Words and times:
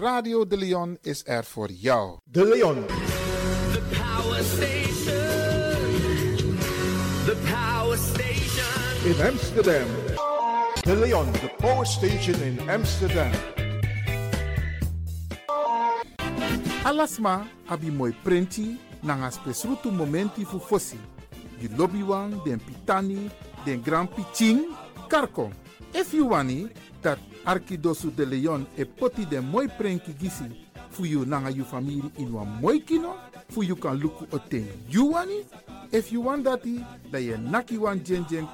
Radio 0.00 0.46
De 0.46 0.56
Leon 0.56 0.98
is 1.02 1.22
er 1.26 1.44
voor 1.44 1.70
jou. 1.70 2.18
De 2.24 2.48
Leon. 2.48 2.86
The 3.72 3.82
Power 3.90 4.42
Station. 4.44 5.16
The 7.24 7.36
Power 7.50 7.98
Station. 7.98 9.04
In 9.04 9.26
Amsterdam. 9.26 9.86
De 10.82 10.96
Leon, 10.96 11.32
the 11.32 11.54
Power 11.56 11.86
Station 11.86 12.42
in 12.42 12.70
Amsterdam. 12.70 13.30
Alasma, 16.82 17.46
abi 17.66 17.90
moi 17.90 18.14
prenti, 18.22 18.78
nangas 19.00 19.38
pesrutu 19.38 19.90
momenti 19.90 20.44
fu 20.44 20.58
fossi. 20.58 20.98
Di 21.58 21.68
lobby 21.76 22.04
den 22.44 22.60
pitani, 22.64 23.30
den 23.64 23.82
grand 23.82 24.08
piching, 24.08 24.60
karko. 25.08 25.50
If 25.92 26.12
you 26.12 26.26
dat 27.02 27.18
Arkidosu 27.44 28.10
de 28.14 28.26
Leon 28.26 28.66
e 28.76 28.84
poti 28.84 29.26
den 29.26 29.44
moi 29.44 29.68
prenki 29.68 30.12
gisi 30.18 30.44
fu 30.90 31.04
you 31.04 31.24
nanga 31.24 31.50
you 31.50 31.64
family 31.64 32.02
in 32.18 32.32
wan 32.32 32.48
moi 32.60 32.80
kino, 32.80 33.16
fu 33.48 33.62
you 33.62 33.76
kan 33.76 33.98
luku 33.98 34.26
o 34.32 34.38
ten 34.38 34.66
you 34.88 35.12
wani. 35.12 35.44
If 35.92 36.12
you 36.12 36.20
want 36.20 36.44
dati, 36.44 36.84
da 37.10 37.18
ye 37.18 37.36
naki 37.36 37.78
wan 37.78 38.00
jen 38.04 38.24
jen 38.28 38.46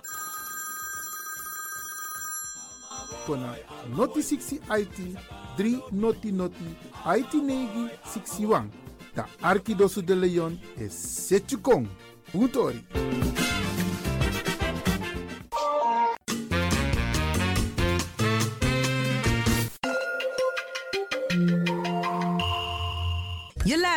kona 3.26 3.54
noti 3.96 4.22
60 4.22 4.60
IT 4.70 5.19
3 5.58 5.93
noti 5.93 6.32
noti 6.32 6.76
IT 7.04 7.34
negi 7.34 7.90
61. 8.04 8.70
Da 9.14 9.26
de 10.02 10.14
Leon 10.14 10.58
e. 10.78 10.88
Puntori. 12.32 12.84
Je 12.93 13.45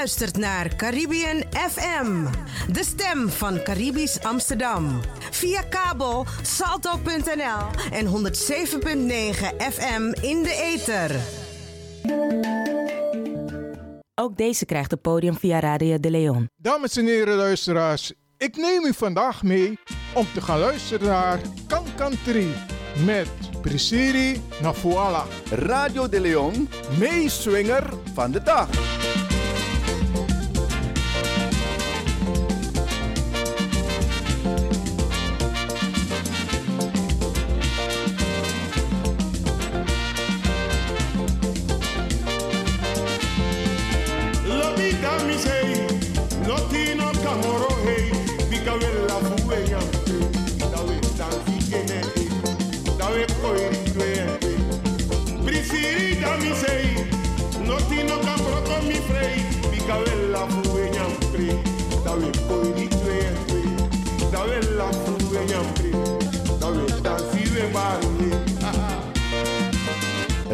luistert 0.10 0.38
naar 0.38 0.76
Caribbean 0.76 1.44
FM, 1.52 2.26
de 2.72 2.84
stem 2.84 3.30
van 3.30 3.64
Caribisch 3.64 4.24
Amsterdam. 4.24 5.00
Via 5.32 5.62
kabel 5.62 6.26
salto.nl 6.42 7.92
en 7.92 8.06
107.9 8.06 8.12
FM 9.72 10.02
in 10.22 10.44
de 10.44 10.74
ether. 10.74 11.16
Ook 14.16 14.38
deze 14.38 14.66
krijgt 14.66 14.92
het 14.92 15.02
podium 15.02 15.38
via 15.38 15.60
Radio 15.60 16.00
de 16.00 16.12
Leon. 16.12 16.50
Dames 16.58 16.98
en 16.98 17.06
heren 17.06 17.36
luisteraars, 17.36 18.14
ik 18.38 18.56
neem 18.56 18.86
u 18.86 18.94
vandaag 18.94 19.44
mee 19.44 19.80
om 20.14 20.26
te 20.34 20.42
gaan 20.42 20.60
luisteren 20.60 21.08
naar 21.08 21.40
Kankantri 21.68 22.54
met 23.06 23.30
Prisiri 23.62 24.42
Nafuala, 24.62 25.26
Radio 25.52 26.10
de 26.10 26.22
Leon 26.22 26.70
meeswinger 27.00 27.94
van 28.14 28.32
de 28.32 28.44
dag. 28.44 28.99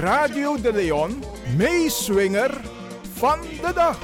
Radio 0.00 0.60
de 0.60 0.72
Leon, 0.72 1.22
meeswinger 1.56 2.60
van 3.12 3.40
de 3.40 3.72
dag. 3.74 3.98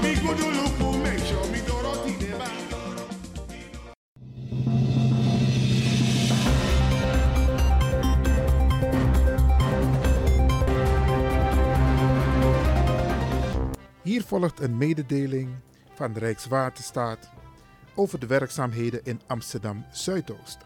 Hier 14.03 14.23
volgt 14.23 14.61
een 14.61 14.77
mededeling 14.77 15.55
van 15.95 16.13
de 16.13 16.19
Rijkswaterstaat 16.19 17.31
over 17.95 18.19
de 18.19 18.27
werkzaamheden 18.27 19.01
in 19.05 19.21
Amsterdam 19.27 19.85
Zuidoost. 19.93 20.59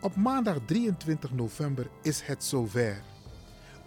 Op 0.00 0.16
maandag 0.16 0.56
23 0.66 1.32
november 1.32 1.86
is 2.02 2.22
het 2.22 2.44
zover. 2.44 3.13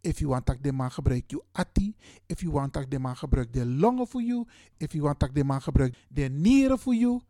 If 0.01 0.19
you 0.19 0.29
want 0.29 0.45
dat 0.45 0.63
de 0.63 0.71
man 0.71 0.91
gebruik 0.91 1.31
je 1.31 1.43
ati, 1.51 1.95
if 2.25 2.39
you 2.41 2.51
want 2.51 2.73
dat 2.73 2.91
de 2.91 2.99
man 2.99 3.15
gebruik 3.15 3.53
de 3.53 3.65
longen 3.65 4.07
voor 4.07 4.23
you, 4.23 4.47
if 4.77 4.91
you 4.91 5.03
want 5.03 5.19
dat 5.19 5.35
de 5.35 5.43
man 5.43 5.61
gebruik 5.61 6.05
de 6.09 6.29
nieren 6.29 6.79
voor 6.79 6.95
you, 6.95 7.21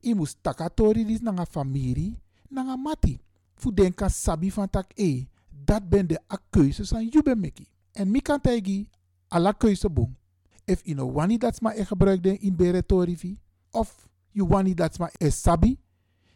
je 0.00 0.14
moet 0.14 0.36
takatori 0.40 1.04
dis 1.04 1.20
nanga 1.20 1.46
familie, 1.46 2.18
nanga 2.48 2.76
mati. 2.76 3.25
Fu 3.56 3.72
denka 3.72 4.08
sabi 4.08 4.52
van 4.52 4.70
tak 4.70 4.92
e, 4.94 5.26
dat 5.64 5.88
ben 5.88 6.06
de 6.06 6.20
a 6.32 6.38
keuzes 6.50 6.94
aan 6.94 7.08
you 7.08 7.22
ben 7.22 7.40
meki. 7.40 7.66
En 7.92 8.10
mi 8.10 8.20
kan 8.20 8.40
tegi 8.40 8.88
alla 9.28 9.52
keuze 9.52 9.90
boom. 9.90 10.16
If 10.64 10.80
you 10.84 10.94
know 10.94 11.12
wani 11.12 11.38
dat 11.38 11.60
ma 11.60 11.74
e 11.74 11.84
gebruikte 11.84 12.38
in 12.38 12.56
beretorivi, 12.56 13.40
of 13.70 14.08
you 14.32 14.48
wani 14.48 14.74
dat 14.74 14.98
ma 14.98 15.10
e 15.18 15.30
sabi, 15.30 15.78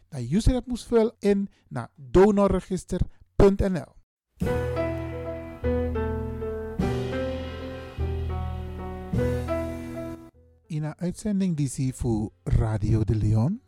dan 0.09 0.27
user 0.29 0.53
het 0.53 0.67
moest 0.67 0.87
vullen 0.87 1.13
in 1.19 1.49
naar 1.67 1.89
donorregister.nl. 1.95 3.99
In 10.65 10.83
een 10.83 10.95
uitzending 10.95 11.57
die 11.57 11.67
zie 11.67 11.93
voor 11.93 12.31
Radio 12.43 13.03
de 13.03 13.15
Leon, 13.15 13.61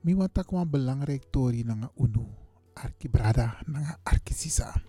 mi 0.00 0.14
wan 0.14 0.70
belangrijk 0.70 1.24
tori 1.30 1.64
unu, 1.96 2.19
arki 2.82 3.08
brada 3.08 3.56
nanga 3.66 3.98
arki 4.02 4.34
sisa. 4.34 4.82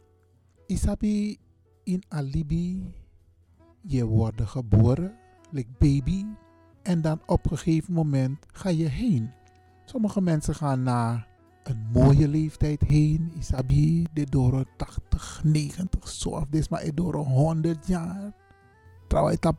Isabi 0.67 1.39
in 1.83 2.03
alibi 2.07 2.93
je 3.81 4.05
wordt 4.05 4.41
geboren, 4.41 5.13
like 5.50 5.69
baby, 5.77 6.25
en 6.81 7.01
dan 7.01 7.21
op 7.25 7.51
een 7.51 7.57
gegeven 7.57 7.93
moment 7.93 8.45
ga 8.51 8.69
je 8.69 8.88
heen. 8.88 9.31
Sommige 9.86 10.21
mensen 10.21 10.55
gaan 10.55 10.83
na 10.83 11.27
een 11.63 11.88
mooie 11.93 12.27
leeftijd 12.27 12.81
heen, 12.81 13.31
isabi, 13.38 14.05
de 14.13 14.25
door 14.29 14.65
80, 14.77 15.41
90, 15.43 16.07
zo 16.07 16.29
of 16.29 16.45
dit 16.50 16.69
maar 16.69 16.95
door 16.95 17.15
100 17.15 17.88
jaar. 17.88 18.33
Trouwens, 19.07 19.39
dat 19.39 19.55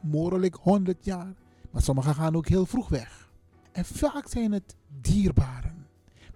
mogelijk 0.00 0.54
100 0.54 1.04
jaar. 1.04 1.34
Maar 1.70 1.82
sommigen 1.82 2.14
gaan 2.14 2.36
ook 2.36 2.48
heel 2.48 2.66
vroeg 2.66 2.88
weg. 2.88 3.30
En 3.72 3.84
vaak 3.84 4.28
zijn 4.28 4.52
het 4.52 4.76
dierbaren. 5.00 5.69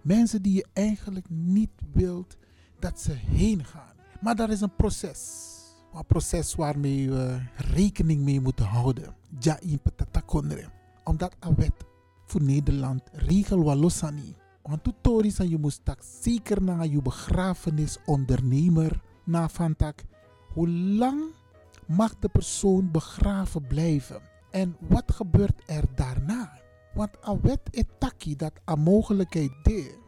Mensen 0.05 0.43
die 0.43 0.55
je 0.55 0.67
eigenlijk 0.73 1.27
niet 1.29 1.71
wilt 1.93 2.37
dat 2.79 3.01
ze 3.01 3.13
heen 3.13 3.65
gaan. 3.65 3.95
Maar 4.21 4.37
dat 4.37 4.51
is 4.51 4.61
een 4.61 4.77
proces 4.77 5.53
een 5.95 6.07
proces 6.07 6.55
waarmee 6.55 7.11
we 7.11 7.39
rekening 7.57 8.23
mee 8.23 8.41
moeten 8.41 8.65
houden. 8.65 9.15
Ja, 9.39 9.61
in 9.61 9.81
patatakondre. 9.81 10.69
Omdat 11.05 11.37
een 11.41 11.55
wet 11.55 11.85
voor 12.27 12.43
Nederland 12.43 13.03
regel 13.13 13.65
walosani. 13.65 14.37
Want 14.63 14.85
tutori 14.85 15.31
san 15.31 15.49
je 15.49 15.59
moest 15.59 15.81
zeker 16.21 16.63
naar 16.63 16.87
je 16.87 17.03
begrafenisondernemer 17.03 19.01
na 19.25 19.49
van 19.49 19.77
tak. 19.77 20.03
Hoe 20.53 20.69
lang 20.69 21.23
mag 21.87 22.19
de 22.19 22.29
persoon 22.29 22.91
begraven 22.91 23.67
blijven? 23.67 24.21
En 24.51 24.77
wat 24.89 25.13
gebeurt 25.13 25.63
er 25.67 25.85
daarna? 25.95 26.63
Want 26.95 27.11
een 27.21 27.41
wet 27.41 27.61
is 27.71 27.85
taki 27.99 28.37
dat 28.37 28.53
een 28.65 28.81
mogelijkheid 28.81 29.53
de. 29.63 30.03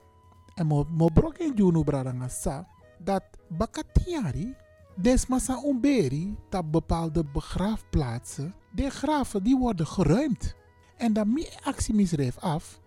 En 0.54 0.66
mo 0.66 1.08
brok 1.14 1.38
in 1.38 1.52
juno 1.54 1.82
bradangasa 1.82 2.68
dat 2.98 3.22
bakatiari 3.48 4.54
Desmasa 4.96 5.60
Umberi, 5.64 6.36
dat 6.48 6.70
bepaalde 6.70 7.24
begraafplaatsen, 7.24 8.54
de 8.72 8.90
graven 8.90 9.42
die 9.42 9.56
worden 9.56 9.86
geruimd. 9.86 10.54
En 10.96 11.12
dan 11.12 11.32
meer 11.32 11.60
actie 11.64 12.32
af, 12.40 12.80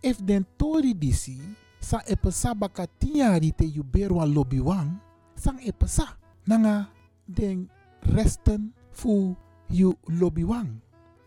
if 0.00 0.16
den 0.24 0.46
tori 0.56 0.98
disi, 0.98 1.40
sa 1.80 2.02
epesa 2.04 2.54
baka 2.54 2.86
tiari 2.98 3.52
te 3.54 3.64
yuberwa 3.64 4.26
lobiwang, 4.26 5.00
sang 5.34 5.60
epesa, 5.60 6.16
nanga 6.44 6.88
den 7.24 7.70
resten 8.00 8.74
fu 8.90 9.36
yu 9.68 9.94
lobiwang. 10.04 10.83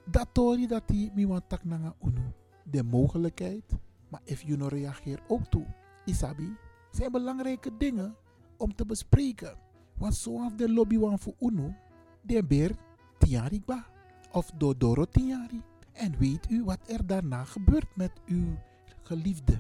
Dat 0.09 0.27
tori 0.31 0.67
dat 0.67 0.87
die 0.87 1.11
mi 1.15 1.27
tak 1.47 1.63
nanga 1.63 1.95
unu. 2.01 2.33
De 2.63 2.83
mogelijkheid, 2.83 3.63
maar 4.09 4.21
if 4.23 4.41
you 4.41 4.57
no 4.57 4.67
reageer 4.67 5.19
ook 5.27 5.45
toe, 5.45 5.65
isabi, 6.05 6.55
zijn 6.91 7.11
belangrijke 7.11 7.77
dingen 7.77 8.15
om 8.57 8.75
te 8.75 8.85
bespreken. 8.85 9.57
Want 9.97 10.15
zoals 10.15 10.55
de 10.55 10.73
lobby 10.73 10.97
wan 10.97 11.19
voor 11.19 11.33
UNO, 11.39 11.73
de 12.21 12.43
beer 12.43 12.75
tiari 13.17 13.61
ba. 13.65 13.85
Of 14.31 14.51
dodoro 14.57 15.05
tiari. 15.05 15.61
En 15.91 16.17
weet 16.17 16.49
u 16.49 16.63
wat 16.63 16.79
er 16.87 17.07
daarna 17.07 17.43
gebeurt 17.43 17.95
met 17.95 18.11
uw 18.25 18.57
geliefde. 19.01 19.59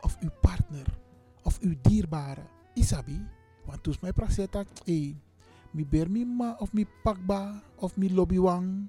Of 0.00 0.16
uw 0.20 0.30
partner. 0.40 0.98
Of 1.42 1.58
uw 1.60 1.74
dierbare. 1.80 2.42
Isabi. 2.74 3.26
Want 3.64 3.82
toen 3.82 3.96
mij 4.00 4.12
praseta, 4.12 4.64
hey, 4.84 5.16
mi 5.70 5.86
mi 6.08 6.24
ma 6.24 6.56
of 6.58 6.72
mi 6.72 6.86
pakba 7.02 7.62
of 7.76 7.96
mi 7.96 8.14
lobbywang. 8.14 8.88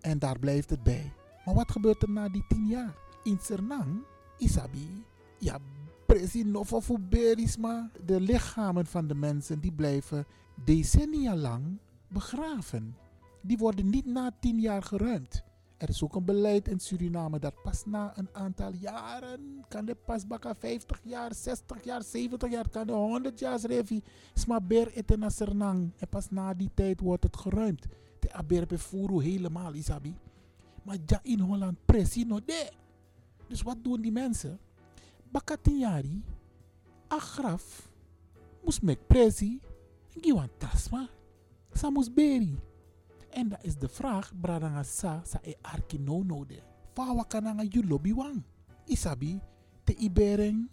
En 0.00 0.18
daar 0.18 0.38
blijft 0.38 0.70
het 0.70 0.82
bij. 0.82 1.12
Maar 1.44 1.54
wat 1.54 1.70
gebeurt 1.70 2.02
er 2.02 2.10
na 2.10 2.28
die 2.28 2.44
tien 2.48 2.66
jaar? 2.66 3.08
in 3.22 3.38
Sernang, 3.40 4.02
Isabi, 4.38 5.04
ja, 5.38 5.58
precies 6.06 6.44
nog 6.44 6.72
of 6.72 6.90
berisma. 7.00 7.90
De 8.04 8.20
lichamen 8.20 8.86
van 8.86 9.06
de 9.06 9.14
mensen 9.14 9.60
die 9.60 9.72
blijven 9.72 10.26
decennia 10.64 11.36
lang 11.36 11.78
begraven. 12.08 12.96
Die 13.40 13.58
worden 13.58 13.90
niet 13.90 14.06
na 14.06 14.30
tien 14.40 14.60
jaar 14.60 14.82
geruimd. 14.82 15.44
Er 15.76 15.88
is 15.88 16.02
ook 16.02 16.14
een 16.14 16.24
beleid 16.24 16.68
in 16.68 16.80
Suriname 16.80 17.38
dat 17.38 17.62
pas 17.62 17.84
na 17.86 18.18
een 18.18 18.28
aantal 18.32 18.72
jaren, 18.72 19.64
kan 19.68 19.84
de 19.84 19.94
pas 19.94 20.26
bakken 20.26 20.56
50 20.56 21.00
jaar, 21.04 21.34
60 21.34 21.84
jaar, 21.84 22.02
70 22.02 22.50
jaar, 22.50 22.68
kan 22.68 22.86
de 22.86 22.92
100 22.92 23.38
jaar 23.38 23.60
revi, 23.60 24.02
sma 24.34 24.60
ber 24.60 24.92
eten 24.92 25.18
naar 25.18 25.30
Sernang. 25.30 25.92
En 25.98 26.08
pas 26.08 26.30
na 26.30 26.54
die 26.54 26.70
tijd 26.74 27.00
wordt 27.00 27.22
het 27.22 27.36
geruimd. 27.36 27.86
De 28.20 28.32
aber 28.32 28.66
befuru 28.66 29.22
helemaal, 29.22 29.74
isabi. 29.74 30.14
Maar 30.82 30.96
ja 31.06 31.20
in 31.22 31.40
Holland 31.40 31.76
precies 31.84 32.24
nog 32.24 32.44
de. 32.44 32.72
Dus 33.46 33.62
wat 33.62 33.76
doen 33.82 34.00
die 34.00 34.12
mensen? 34.12 34.58
Bakatinyari, 35.30 36.22
agraf, 37.08 37.88
moest 38.64 38.82
mek 38.82 39.06
presi, 39.06 39.60
giwan 40.20 40.50
tasma, 40.58 41.08
sa 41.72 41.90
moest 41.90 42.14
beri. 42.14 42.58
En 43.30 43.48
dat 43.48 43.62
is 43.62 43.76
de 43.78 43.88
vraag, 43.88 44.32
bradanga 44.40 44.82
sa, 44.82 45.20
sa 45.24 45.38
e 45.42 45.54
arki 45.62 45.98
no 45.98 46.22
no 46.22 46.44
de. 46.46 46.62
Fawa 46.94 47.24
kananga 47.24 47.62
yu 47.62 47.86
lobby 47.86 48.14
wang. 48.14 48.42
Isabi, 48.86 49.40
te 49.84 49.94
ibering, 49.94 50.70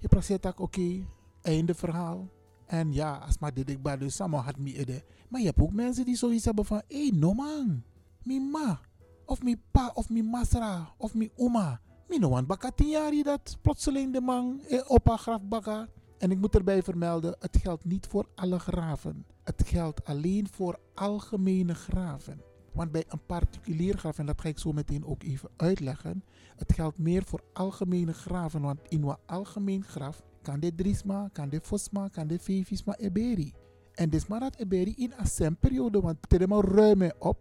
je 0.00 0.08
praat 0.08 0.46
oké, 0.46 0.62
okay, 0.62 1.06
einde 1.42 1.74
verhaal. 1.74 2.28
En 2.68 2.92
ja, 2.92 3.16
als 3.16 3.38
maar 3.38 3.54
dit 3.54 3.70
ik 3.70 3.82
bij 3.82 3.96
dus 3.96 4.14
samen 4.14 4.40
had 4.40 4.58
me 4.58 4.74
ede. 4.74 5.04
Maar 5.28 5.40
je 5.40 5.46
hebt 5.46 5.60
ook 5.60 5.72
mensen 5.72 6.04
die 6.04 6.16
zoiets 6.16 6.44
hebben 6.44 6.64
van, 6.64 6.82
hé, 6.88 7.08
hey, 7.08 7.18
no 7.18 7.32
man, 7.32 7.82
mi 8.22 8.40
ma, 8.40 8.80
of 9.24 9.42
mi 9.42 9.56
pa, 9.70 9.90
of 9.94 10.08
mi 10.08 10.22
masra, 10.22 10.94
of 10.96 11.14
mi 11.14 11.30
oma. 11.36 11.80
Mi 12.08 12.18
no 12.18 12.28
wan 12.28 12.46
baka 12.46 12.70
jari 12.76 13.22
dat 13.22 13.58
plotseling 13.62 14.12
de 14.12 14.20
man 14.20 14.60
eh, 14.68 14.80
op 14.86 15.08
haar 15.08 15.18
graf 15.18 15.42
baka. 15.42 15.88
En 16.18 16.30
ik 16.30 16.38
moet 16.38 16.54
erbij 16.54 16.82
vermelden, 16.82 17.36
het 17.38 17.56
geldt 17.56 17.84
niet 17.84 18.06
voor 18.06 18.28
alle 18.34 18.58
graven. 18.58 19.26
Het 19.42 19.62
geldt 19.66 20.04
alleen 20.04 20.48
voor 20.50 20.78
algemene 20.94 21.74
graven. 21.74 22.40
Want 22.72 22.92
bij 22.92 23.04
een 23.08 23.26
particulier 23.26 23.98
graf, 23.98 24.18
en 24.18 24.26
dat 24.26 24.40
ga 24.40 24.48
ik 24.48 24.58
zo 24.58 24.72
meteen 24.72 25.06
ook 25.06 25.22
even 25.22 25.50
uitleggen, 25.56 26.24
het 26.56 26.72
geldt 26.72 26.98
meer 26.98 27.24
voor 27.24 27.42
algemene 27.52 28.12
graven. 28.12 28.60
Want 28.60 28.80
in 28.88 29.02
een 29.02 29.16
algemeen 29.26 29.84
graf 29.84 30.22
kan 30.48 30.60
de 30.60 30.74
drisma, 30.74 31.28
kan 31.32 31.48
de 31.48 31.60
fosma, 31.60 32.08
kan 32.08 32.26
de 32.26 32.38
fevisma 32.38 32.96
eberi. 32.96 33.52
En 33.94 34.10
dus 34.10 34.26
maar 34.26 34.40
dat 34.40 34.56
eberi 34.56 34.94
in 34.96 35.12
een 35.38 35.56
periode, 35.56 36.00
want 36.00 36.16
het 36.20 36.40
is 36.40 36.46
ruim 36.48 37.12
op. 37.18 37.38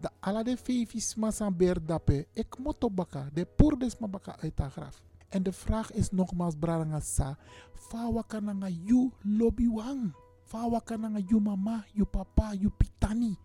De 0.00 0.08
alle 0.20 0.44
de 0.44 0.56
fevisma 0.56 1.30
zijn 1.30 1.56
berdappe, 1.56 2.26
ik 2.32 2.58
moet 2.58 2.84
op 2.84 2.96
baka, 2.96 3.28
de 3.32 3.46
poerdesma 3.56 4.08
baka 4.08 4.38
uit 4.38 4.56
de 4.56 4.70
graf. 4.70 5.02
En 5.28 5.42
de 5.42 5.52
vraag 5.52 5.92
is 5.92 6.10
nogmaals, 6.10 6.54
Brarangasa, 6.58 7.38
fawa 7.72 8.22
kananga 8.22 8.68
you 8.68 9.10
lobby 9.22 9.68
wang. 9.68 10.14
Fawa 10.44 10.80
kananga 10.80 11.20
you 11.26 11.40
mama, 11.40 11.84
you 11.92 12.06
papa, 12.06 12.54
you 12.58 12.70
pitani, 12.70 13.36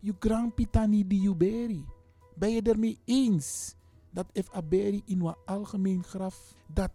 you 0.00 0.16
grand 0.18 0.54
pitani 0.54 1.06
die 1.06 1.20
you 1.20 1.34
beri. 1.34 1.84
Ben 2.36 2.50
je 2.50 2.62
ermee 2.62 2.98
eens 3.04 3.74
dat 4.10 4.26
if 4.32 4.54
a 4.54 4.62
beri 4.62 5.02
in 5.04 5.20
een 5.20 5.34
algemeen 5.44 6.02
graf, 6.02 6.56
dat 6.72 6.90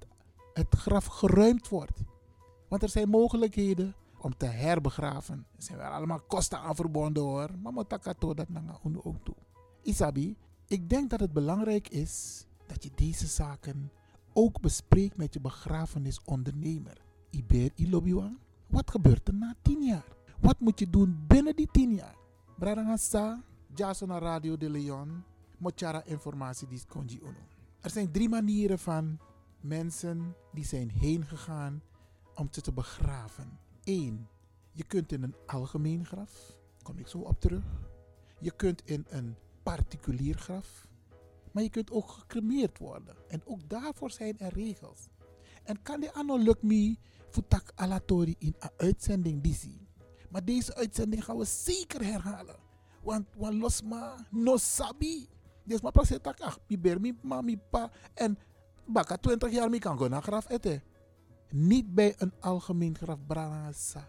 het 0.57 0.75
graf 0.75 1.05
geruimd 1.05 1.69
wordt? 1.69 2.03
Want 2.69 2.83
er 2.83 2.89
zijn 2.89 3.09
mogelijkheden 3.09 3.95
om 4.17 4.37
te 4.37 4.45
herbegraven. 4.45 5.45
Er 5.55 5.63
zijn 5.63 5.77
wel 5.77 5.87
allemaal 5.87 6.21
kosten 6.21 6.59
aan 6.59 6.75
verbonden 6.75 7.23
hoor. 7.23 7.49
Maar 7.61 7.73
moet 7.73 7.89
dat 7.89 8.49
nanga 8.49 8.79
ook 9.03 9.23
toe. 9.23 9.35
Isabi, 9.81 10.37
ik 10.67 10.89
denk 10.89 11.09
dat 11.09 11.19
het 11.19 11.33
belangrijk 11.33 11.89
is 11.89 12.45
dat 12.65 12.83
je 12.83 12.91
deze 12.95 13.27
zaken 13.27 13.91
ook 14.33 14.61
bespreek 14.61 15.17
met 15.17 15.33
je 15.33 15.39
begrafenisondernemer. 15.39 16.97
Iber 17.29 17.71
Ilobiwan, 17.75 18.37
wat 18.67 18.91
gebeurt 18.91 19.27
er 19.27 19.33
na 19.33 19.55
tien 19.61 19.83
jaar? 19.83 20.15
Wat 20.39 20.59
moet 20.59 20.79
je 20.79 20.89
doen 20.89 21.23
binnen 21.27 21.55
die 21.55 21.69
tien 21.71 21.93
jaar? 21.93 22.15
Bradangasa, 22.57 23.43
Jason 23.75 24.11
Radio 24.11 24.57
de 24.57 24.69
Leon, 24.69 25.23
Mochara 25.57 26.03
informatie 26.05 26.67
die 26.67 26.81
konji 26.87 27.19
uno. 27.21 27.45
Er 27.81 27.89
zijn 27.89 28.11
drie 28.11 28.29
manieren 28.29 28.79
van 28.79 29.19
mensen 29.61 30.35
die 30.53 30.65
zijn 30.65 30.89
heen 30.89 31.25
gegaan 31.25 31.81
om 32.35 32.47
ze 32.51 32.61
te 32.61 32.71
begraven. 32.71 33.59
Eén, 33.83 34.27
je 34.71 34.83
kunt 34.83 35.11
in 35.11 35.23
een 35.23 35.35
algemeen 35.45 36.05
graf, 36.05 36.57
kom 36.81 36.97
ik 36.97 37.07
zo 37.07 37.17
op 37.17 37.39
terug. 37.39 37.65
Je 38.39 38.51
kunt 38.51 38.81
in 38.85 39.05
een 39.09 39.35
particulier 39.63 40.37
graf. 40.37 40.87
Maar 41.51 41.63
je 41.63 41.69
kunt 41.69 41.91
ook 41.91 42.09
gecremeerd 42.09 42.77
worden. 42.77 43.15
En 43.27 43.41
ook 43.45 43.69
daarvoor 43.69 44.11
zijn 44.11 44.39
er 44.39 44.53
regels. 44.53 45.07
En 45.63 45.81
kan 45.81 45.99
de 45.99 46.13
anno 46.13 46.55
me 46.61 46.95
futak 47.29 47.71
alatori 47.75 48.35
in 48.37 48.55
een 48.59 48.69
uitzending 48.77 49.43
disi. 49.43 49.87
Maar 50.29 50.45
deze 50.45 50.75
uitzending 50.75 51.23
gaan 51.23 51.37
we 51.37 51.45
zeker 51.45 52.05
herhalen. 52.05 52.55
Want 53.03 53.27
wan 53.35 53.57
losma 53.57 54.25
no 54.29 54.57
sabi. 54.57 55.27
Dus 55.63 55.81
maar 55.81 55.91
pas 55.91 56.07
tak 56.21 56.39
ach, 56.39 56.59
mi 56.67 56.77
ber 56.79 56.99
mi 57.01 57.13
ma 57.21 57.41
mi 57.41 57.57
pa 57.57 57.91
en 58.13 58.37
baka 58.87 59.17
20 59.17 59.51
jaar 59.51 59.69
mi 59.69 59.79
kan 59.79 59.97
go 59.97 60.07
naar 60.07 60.21
graf 60.21 60.49
eten. 60.49 60.83
Niet 61.49 61.93
bij 61.93 62.15
een 62.17 62.33
algemeen 62.39 62.97
graf 62.97 63.25
branasa. 63.27 64.07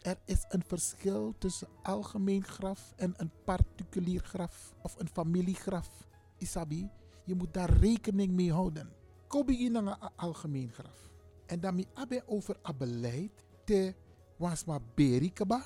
Er 0.00 0.18
is 0.24 0.44
een 0.48 0.62
verschil 0.66 1.34
tussen 1.38 1.68
algemeen 1.82 2.44
graf 2.44 2.92
en 2.96 3.14
een 3.16 3.30
particulier 3.44 4.20
graf 4.20 4.74
of 4.82 4.98
een 4.98 5.08
familiegraf. 5.08 6.06
Isabi, 6.38 6.90
je 7.24 7.34
moet 7.34 7.54
daar 7.54 7.70
rekening 7.70 8.32
mee 8.32 8.52
houden. 8.52 8.92
Kobi 9.26 9.64
in 9.64 9.74
een 9.74 9.98
algemeen 10.16 10.70
graf. 10.72 11.10
En 11.46 11.60
dan 11.60 11.74
mi 11.74 11.86
abe 11.94 12.22
over 12.26 12.56
a 12.68 12.72
beleid 12.72 13.44
te 13.64 13.94
wasma 14.36 14.80
berikaba, 14.94 15.64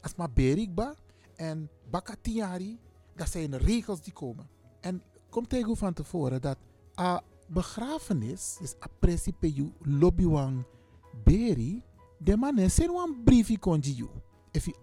asma 0.00 0.28
berikba 0.28 0.94
en 1.36 1.70
bakatiari. 1.90 2.78
Dat 3.14 3.30
zijn 3.30 3.56
regels 3.56 4.02
die 4.02 4.12
komen. 4.12 4.48
En 4.80 5.02
komt 5.30 5.48
tegen 5.48 5.76
van 5.76 5.92
tevoren 5.92 6.40
dat 6.40 6.58
a 7.00 7.22
begrafenis, 7.46 8.56
dus 8.60 8.74
a 8.82 8.88
principe 8.98 9.52
you 9.52 9.72
lobbywan 9.82 10.64
beri, 11.24 11.82
de 12.18 12.36
man 12.36 12.58
is 12.58 12.78
een 12.78 13.20
briefje 13.24 13.58
konji 13.58 13.92
you. 13.92 14.10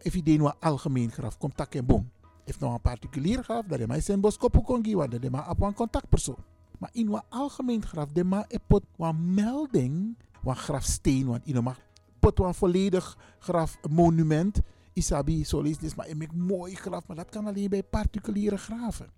If 0.02 0.14
je 0.14 0.22
een 0.24 0.54
algemeen 0.60 1.12
graf, 1.12 1.38
komt 1.38 1.58
tak 1.58 1.76
en 1.76 1.86
boom. 1.86 2.12
If 2.46 2.60
nou 2.60 2.74
een 2.74 2.82
particulier 2.82 3.44
graf, 3.44 3.66
dat 3.66 3.80
is 3.80 3.86
maar 3.86 4.02
zijn 4.02 4.22
boskopo 4.22 4.62
kongi, 4.62 4.96
want 4.96 5.12
dat 5.12 5.24
is 5.24 5.30
maar 5.30 5.50
op 5.50 5.62
een 5.62 5.74
contactpersoon. 5.74 6.44
Maar 6.80 6.90
in 6.94 7.14
een 7.14 7.22
algemeen 7.30 7.86
graf, 7.86 8.12
dat 8.12 8.26
maar 8.26 8.48
pot 8.68 8.84
een 8.98 9.34
melding, 9.34 10.18
een 10.44 10.56
grafsteen, 10.56 11.26
want 11.26 11.46
in 11.46 11.56
een 11.56 11.74
pot 12.20 12.40
een 12.40 12.54
volledig 12.54 13.18
grafmonument. 13.40 14.62
Isabi, 14.94 15.46
zo 15.46 15.62
is 15.62 15.78
dit 15.78 15.96
maar 15.96 16.10
een 16.10 16.30
mooi 16.34 16.76
graf, 16.76 17.08
maar 17.08 17.16
dat 17.16 17.30
kan 17.30 17.48
alleen 17.48 17.70
bij 17.70 17.84
particuliere 17.84 18.58
graven. 18.58 19.10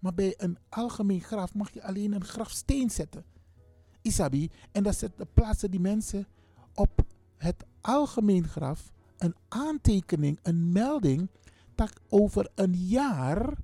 Maar 0.00 0.14
bij 0.14 0.34
een 0.36 0.58
algemeen 0.68 1.20
graf 1.20 1.54
mag 1.54 1.72
je 1.72 1.82
alleen 1.82 2.12
een 2.12 2.24
grafsteen 2.24 2.90
zetten. 2.90 3.24
Isabi, 4.02 4.50
en 4.72 4.82
dat 4.82 4.98
de 5.16 5.26
plaatsen 5.34 5.70
die 5.70 5.80
mensen 5.80 6.26
op 6.74 7.04
het 7.36 7.64
algemeen 7.80 8.48
graf 8.48 8.92
een 9.18 9.34
aantekening, 9.48 10.38
een 10.42 10.72
melding 10.72 11.28
over 12.08 12.50
een 12.54 12.74
jaar 12.74 13.56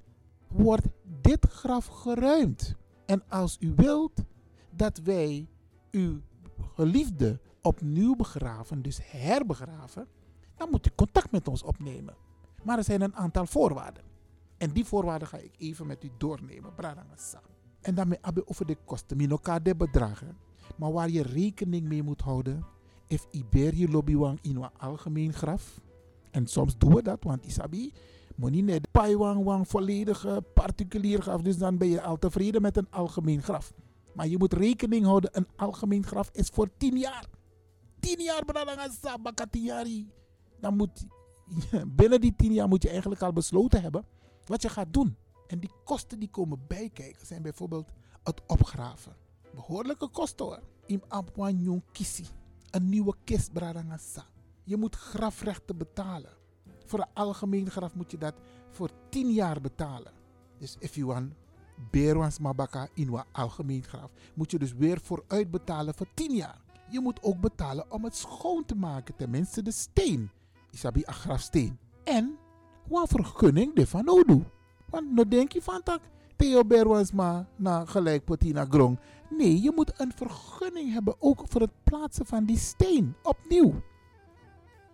wordt 0.48 0.86
dit 1.22 1.46
graf 1.46 1.86
geruimd. 1.86 2.74
En 3.06 3.22
als 3.28 3.56
u 3.60 3.72
wilt 3.76 4.24
dat 4.70 4.98
wij 4.98 5.48
uw 5.90 6.20
geliefde 6.74 7.40
opnieuw 7.62 8.16
begraven, 8.16 8.82
dus 8.82 8.98
herbegraven, 9.02 10.06
dan 10.56 10.70
moet 10.70 10.86
u 10.86 10.90
contact 10.94 11.30
met 11.30 11.48
ons 11.48 11.62
opnemen. 11.62 12.14
Maar 12.62 12.78
er 12.78 12.84
zijn 12.84 13.02
een 13.02 13.16
aantal 13.16 13.46
voorwaarden. 13.46 14.02
En 14.58 14.70
die 14.72 14.84
voorwaarden 14.84 15.28
ga 15.28 15.36
ik 15.36 15.54
even 15.58 15.86
met 15.86 16.04
u 16.04 16.10
doornemen. 16.16 16.72
En 17.80 17.94
daarmee 17.94 18.18
hebben 18.20 18.48
over 18.48 18.66
de 18.66 18.76
kosten, 18.84 19.16
min 19.16 19.30
elkaar 19.30 19.62
de 19.62 19.76
bedragen. 19.76 20.36
Maar 20.76 20.92
waar 20.92 21.10
je 21.10 21.22
rekening 21.22 21.88
mee 21.88 22.02
moet 22.02 22.20
houden, 22.20 22.64
if 23.06 23.26
Iberi 23.30 23.90
Lobbywang 23.90 24.38
in 24.42 24.56
een 24.56 24.70
algemeen 24.78 25.32
graf, 25.32 25.80
en 26.30 26.46
soms 26.46 26.78
doen 26.78 26.94
we 26.94 27.02
dat, 27.02 27.24
want 27.24 27.44
Isabi, 27.44 27.92
moet 28.36 28.50
niet 28.50 28.64
net 28.64 28.90
paiwang 28.90 29.44
wang 29.44 29.68
volledige 29.68 30.44
particulier 30.54 31.22
graf. 31.22 31.42
Dus 31.42 31.58
dan 31.58 31.78
ben 31.78 31.88
je 31.88 32.02
al 32.02 32.18
tevreden 32.18 32.62
met 32.62 32.76
een 32.76 32.90
algemeen 32.90 33.42
graf. 33.42 33.72
Maar 34.14 34.28
je 34.28 34.38
moet 34.38 34.52
rekening 34.52 35.04
houden, 35.04 35.30
een 35.32 35.48
algemeen 35.56 36.04
graf 36.04 36.30
is 36.32 36.48
voor 36.48 36.68
10 36.76 36.98
jaar. 36.98 37.26
10 38.00 38.22
jaar 38.22 38.44
belangrijk 38.44 39.22
bakatiari. 39.22 40.08
Dan 40.60 40.76
moet 40.76 41.06
binnen 41.96 42.20
die 42.20 42.34
10 42.36 42.52
jaar 42.52 42.68
moet 42.68 42.82
je 42.82 42.88
eigenlijk 42.90 43.22
al 43.22 43.32
besloten 43.32 43.82
hebben 43.82 44.04
wat 44.48 44.62
je 44.62 44.68
gaat 44.68 44.92
doen. 44.92 45.16
En 45.46 45.58
die 45.58 45.70
kosten 45.84 46.18
die 46.18 46.30
komen 46.30 46.66
bijkijken 46.66 47.26
zijn 47.26 47.42
bijvoorbeeld 47.42 47.92
het 48.22 48.42
opgraven. 48.46 49.16
Behoorlijke 49.54 50.08
kosten 50.08 50.46
hoor. 50.46 50.62
Im 50.86 51.02
apwan 51.08 51.82
kisi. 51.92 52.26
Een 52.70 52.88
nieuwe 52.88 53.14
kist. 53.24 53.50
Je 54.64 54.76
moet 54.76 54.96
grafrechten 54.96 55.76
betalen. 55.76 56.30
Voor 56.86 56.98
een 56.98 57.12
algemeen 57.14 57.70
graf 57.70 57.94
moet 57.94 58.10
je 58.10 58.18
dat 58.18 58.34
voor 58.70 58.90
10 59.08 59.32
jaar 59.32 59.60
betalen. 59.60 60.12
Dus 60.58 60.76
if 60.78 60.94
you 60.94 61.06
want 61.06 61.32
Berwans 61.90 62.38
Mabaka 62.38 62.88
in 62.94 63.10
wa 63.10 63.26
algemeen 63.32 63.82
graf, 63.82 64.10
moet 64.34 64.50
je 64.50 64.58
dus 64.58 64.72
weer 64.72 65.00
vooruit 65.00 65.50
betalen 65.50 65.94
voor 65.94 66.06
10 66.14 66.34
jaar. 66.34 66.60
Je 66.90 67.00
moet 67.00 67.22
ook 67.22 67.40
betalen 67.40 67.90
om 67.90 68.04
het 68.04 68.16
schoon 68.16 68.64
te 68.64 68.74
maken, 68.74 69.16
tenminste 69.16 69.62
de 69.62 69.70
steen. 69.70 70.30
Isabi 70.70 71.02
grafsteen. 71.04 71.78
En 72.04 72.38
wat 72.88 73.08
vergunning 73.08 73.74
de 73.74 73.86
van 73.86 74.08
Odu. 74.08 74.44
Want 74.90 75.12
nou 75.12 75.28
denk 75.28 75.52
je 75.52 75.62
van 75.62 75.82
tak, 75.82 76.00
Theo 76.36 76.64
Berwans 76.64 77.12
ma 77.12 77.46
na 77.56 77.84
gelijk 77.84 78.24
potina 78.24 78.64
grong. 78.64 78.98
Nee, 79.30 79.62
je 79.62 79.72
moet 79.74 80.00
een 80.00 80.12
vergunning 80.16 80.92
hebben 80.92 81.14
ook 81.18 81.42
voor 81.48 81.60
het 81.60 81.84
plaatsen 81.84 82.26
van 82.26 82.44
die 82.44 82.58
steen. 82.58 83.14
Opnieuw. 83.22 83.82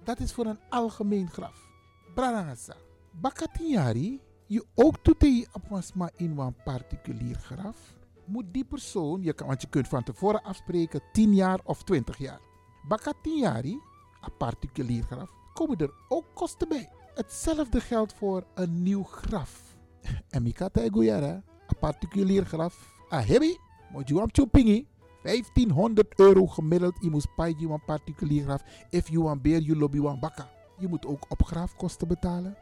Dat 0.04 0.20
is 0.20 0.32
voor 0.32 0.46
een 0.46 0.58
algemeen 0.68 1.28
graf. 1.30 1.68
Brarangasa. 2.14 2.74
Bakatiari, 3.10 4.20
je 4.46 4.64
ook 4.74 4.96
toetee 5.02 5.48
apwasma 5.52 6.10
in 6.16 6.38
een 6.38 6.54
particulier 6.64 7.36
graf. 7.36 7.76
Moet 8.24 8.44
die 8.52 8.64
persoon, 8.64 9.22
je 9.22 9.32
kan, 9.32 9.46
want 9.46 9.62
je 9.62 9.68
kunt 9.68 9.88
van 9.88 10.02
tevoren 10.02 10.42
afspreken 10.42 11.02
10 11.12 11.34
jaar 11.34 11.60
of 11.64 11.82
20 11.82 12.18
jaar. 12.18 12.40
Bakatiari, 12.88 13.80
een 14.20 14.36
particulier 14.38 15.02
graf, 15.02 15.30
komen 15.54 15.78
er 15.78 15.94
ook 16.08 16.24
kosten 16.34 16.68
bij. 16.68 16.90
Hetzelfde 17.14 17.80
geldt 17.80 18.14
voor 18.14 18.44
een 18.54 18.82
nieuw 18.82 19.02
graf. 19.02 19.76
En 20.30 20.46
ik 20.46 20.58
had 20.58 20.76
een 20.76 21.42
particulier 21.78 22.44
graf. 22.44 22.94
Ah, 23.08 23.26
hebi, 23.26 23.58
moet 23.90 24.08
je 24.08 24.28
chupingi. 24.32 24.86
1500 25.22 26.18
euro 26.18 26.46
gemiddeld. 26.46 26.94
Je 27.00 27.10
moet 27.10 27.22
spijt 27.22 27.62
een 27.62 27.84
particulier 27.86 28.42
graf. 28.42 28.62
If 28.90 29.08
you 29.08 29.22
want 29.22 29.42
beer, 29.42 29.60
you 29.60 29.78
lobby 29.78 29.98
one 29.98 30.18
bakka. 30.18 30.50
Je 30.78 30.88
moet 30.88 31.06
ook 31.06 31.24
opgraafkosten 31.28 32.08
betalen. 32.08 32.56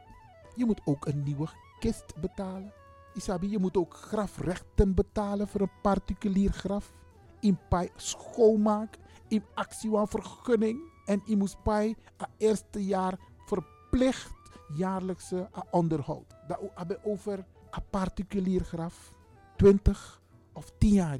Je 0.57 0.65
moet 0.65 0.81
ook 0.85 1.07
een 1.07 1.23
nieuwe 1.23 1.49
kist 1.79 2.21
betalen. 2.21 2.73
Isabi, 3.15 3.51
je 3.51 3.59
moet 3.59 3.77
ook 3.77 3.95
grafrechten 3.95 4.95
betalen 4.95 5.49
voor 5.49 5.61
een 5.61 5.81
particulier 5.83 6.53
graf. 6.53 6.93
In 7.41 7.59
pai 7.69 7.91
schoonmaak. 7.97 8.99
In 9.29 9.45
actie 9.55 9.91
van 9.91 10.09
vergunning. 10.09 10.81
En 11.05 11.23
je 11.25 11.37
moet 11.37 11.57
pai 11.63 11.97
het 12.17 12.29
eerste 12.37 12.85
jaar 12.85 13.19
verplicht 13.47 14.39
jaarlijkse 14.75 15.49
onderhoud. 15.71 16.35
Dat 16.47 16.59
hebben 16.75 17.05
over 17.05 17.45
een 17.71 17.83
particulier 17.91 18.65
graf. 18.65 19.15
20 19.57 20.23
of 20.53 20.73
10 20.79 20.91
jaar. 20.91 21.19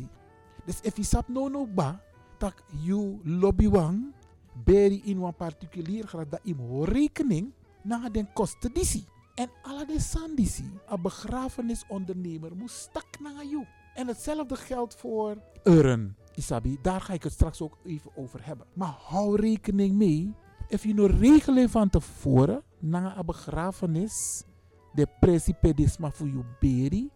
Dus 0.65 0.81
if 0.81 0.97
je 0.97 1.03
sap 1.03 1.29
no 1.29 1.49
no 1.49 1.67
ba, 1.67 2.03
tak 2.39 2.63
you 2.83 3.21
lobby 3.25 3.69
wang, 3.69 4.15
beri 4.65 5.03
in 5.05 5.23
een 5.23 5.35
particulier 5.35 6.07
graf, 6.07 6.29
dat 6.29 6.41
im 6.43 6.85
rekening 6.85 7.53
na 7.83 8.09
den 8.09 8.33
kosten 8.33 8.73
disi. 8.73 9.05
En 9.35 9.51
alle 9.63 9.87
de 9.87 10.01
sandisi, 10.01 10.71
een 10.87 11.03
begrafenisondernemer, 11.03 12.57
moet 12.57 12.71
stak 12.71 13.21
naar 13.21 13.45
jou. 13.45 13.67
En 13.95 14.07
hetzelfde 14.07 14.57
geldt 14.57 14.95
voor 14.95 15.43
urn. 15.65 16.17
Isabi, 16.35 16.79
daar 16.83 17.01
ga 17.01 17.13
ik 17.13 17.23
het 17.23 17.33
straks 17.33 17.61
ook 17.61 17.79
even 17.85 18.11
over 18.17 18.47
hebben. 18.47 18.67
Maar 18.73 18.97
hou 18.99 19.37
rekening 19.37 19.95
mee, 19.95 20.35
if 20.71 20.85
je 20.85 20.95
nou 20.95 21.11
regelen 21.17 21.71
van 21.71 21.89
tevoren, 21.89 22.63
na 22.79 23.19
een 23.19 23.27
begrafenis, 23.27 24.45
de 24.93 25.07
precipedisma 25.21 26.11
voor 26.11 26.27
je 26.27 26.45
beri, 26.61 27.11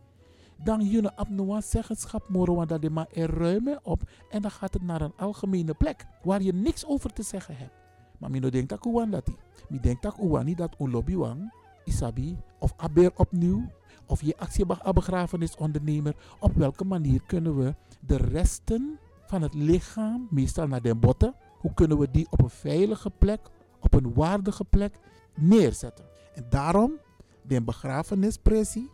dan 0.65 0.91
je 0.91 1.13
op 1.17 1.29
een 1.37 1.63
zeggenschap 1.63 2.29
mogen 2.29 2.55
want 2.55 2.69
dat 2.69 2.83
de 2.83 2.91
maar 2.91 3.09
er 3.13 3.39
ruimen 3.39 3.81
op 3.83 4.03
en 4.31 4.43
dan 4.43 4.51
gaat 4.51 4.75
het 4.75 4.83
naar 4.83 5.01
een 5.01 5.13
algemene 5.17 5.75
plek 5.75 6.07
waar 6.23 6.43
je 6.43 6.53
niks 6.53 6.87
over 6.87 7.13
te 7.13 7.23
zeggen 7.23 7.57
hebt. 7.57 7.73
Maar 8.19 8.31
mino 8.31 8.51
denkt 8.51 8.69
dat 8.69 8.87
uwan 8.87 9.11
dat 9.11 9.31
Mi 9.69 9.81
denkt 9.81 10.03
dat 10.03 10.45
niet 10.45 10.59
dat 10.59 10.75
un 10.79 10.91
lobby 10.91 11.15
wang, 11.15 11.53
isabi, 11.85 12.37
of 12.59 12.73
aber 12.77 13.13
opnieuw, 13.17 13.63
of 14.07 14.23
je 14.23 14.37
actiebag 14.37 14.93
begrafenisondernemer, 14.93 16.17
op 16.39 16.55
welke 16.55 16.85
manier 16.85 17.21
kunnen 17.27 17.57
we 17.57 17.75
de 18.01 18.17
resten 18.17 18.99
van 19.27 19.43
het 19.43 19.55
lichaam, 19.55 20.27
meestal 20.31 20.67
naar 20.67 20.83
de 20.83 20.95
botten, 20.95 21.35
hoe 21.65 21.75
kunnen 21.75 21.99
we 21.99 22.11
die 22.11 22.27
op 22.31 22.43
een 22.43 22.51
veilige 22.51 23.11
plek, 23.11 23.41
op 23.81 23.95
een 23.95 24.15
waardige 24.15 24.65
plek 24.65 24.95
neerzetten. 25.35 26.05
En 26.35 26.47
daarom, 26.49 26.93
de 27.43 27.63
begrafenispressie, 27.63 28.91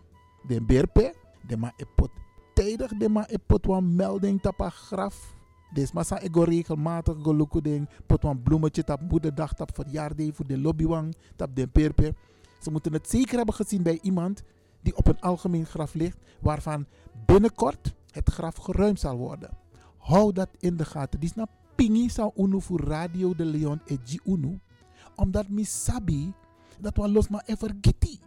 de 0.47 0.63
berpe, 0.63 1.15
de 1.47 1.57
ma 1.57 1.73
epot 1.77 2.11
tijdig 2.55 2.93
de 2.97 3.09
ma 3.09 3.29
epot 3.29 3.67
wan 3.67 3.95
melding 3.95 4.41
tapa 4.41 4.69
graf. 4.69 5.35
Des 5.73 5.93
massa 5.93 6.21
ego 6.21 6.43
regelmatig 6.43 7.17
gelukkig 7.23 7.61
ding. 7.63 7.89
Pot 8.07 8.23
wan 8.23 8.43
bloemetje 8.43 8.85
tap 8.85 9.01
moederdag 9.01 9.55
tap 9.55 9.75
verjaardag 9.75 10.35
voor 10.35 10.47
de 10.47 10.59
lobbywang 10.59 11.15
tap 11.37 11.57
de 11.57 11.67
perpe. 11.67 12.15
Ze 12.61 12.71
moeten 12.71 12.93
het 12.93 13.11
zeker 13.11 13.37
hebben 13.37 13.55
gezien 13.55 13.83
bij 13.83 13.99
iemand 14.03 14.43
die 14.83 14.97
op 14.97 15.07
een 15.07 15.21
algemeen 15.21 15.67
graf 15.67 15.95
ligt, 15.95 16.19
waarvan 16.41 16.87
binnenkort 17.27 17.95
het 18.11 18.31
graf 18.31 18.57
geruimd 18.57 19.01
zal 19.01 19.17
worden. 19.17 19.51
Hou 19.99 20.33
dat 20.33 20.49
in 20.59 20.77
de 20.77 20.85
gaten. 20.85 21.21
Die 21.21 21.29
snap 21.29 21.60
pingi 21.81 22.11
zou 22.11 22.33
unu 22.37 22.61
voor 22.61 22.81
Radio 22.81 23.35
de 23.35 23.45
Leon 23.45 23.81
e 23.87 23.97
unu. 24.25 24.61
Omdat 25.17 25.49
mi 25.49 25.65
sabi 25.65 26.33
dat 26.81 26.97
we 26.97 27.09
los 27.09 27.29
maar 27.29 27.43
even 27.47 27.79
gitti. 27.81 28.21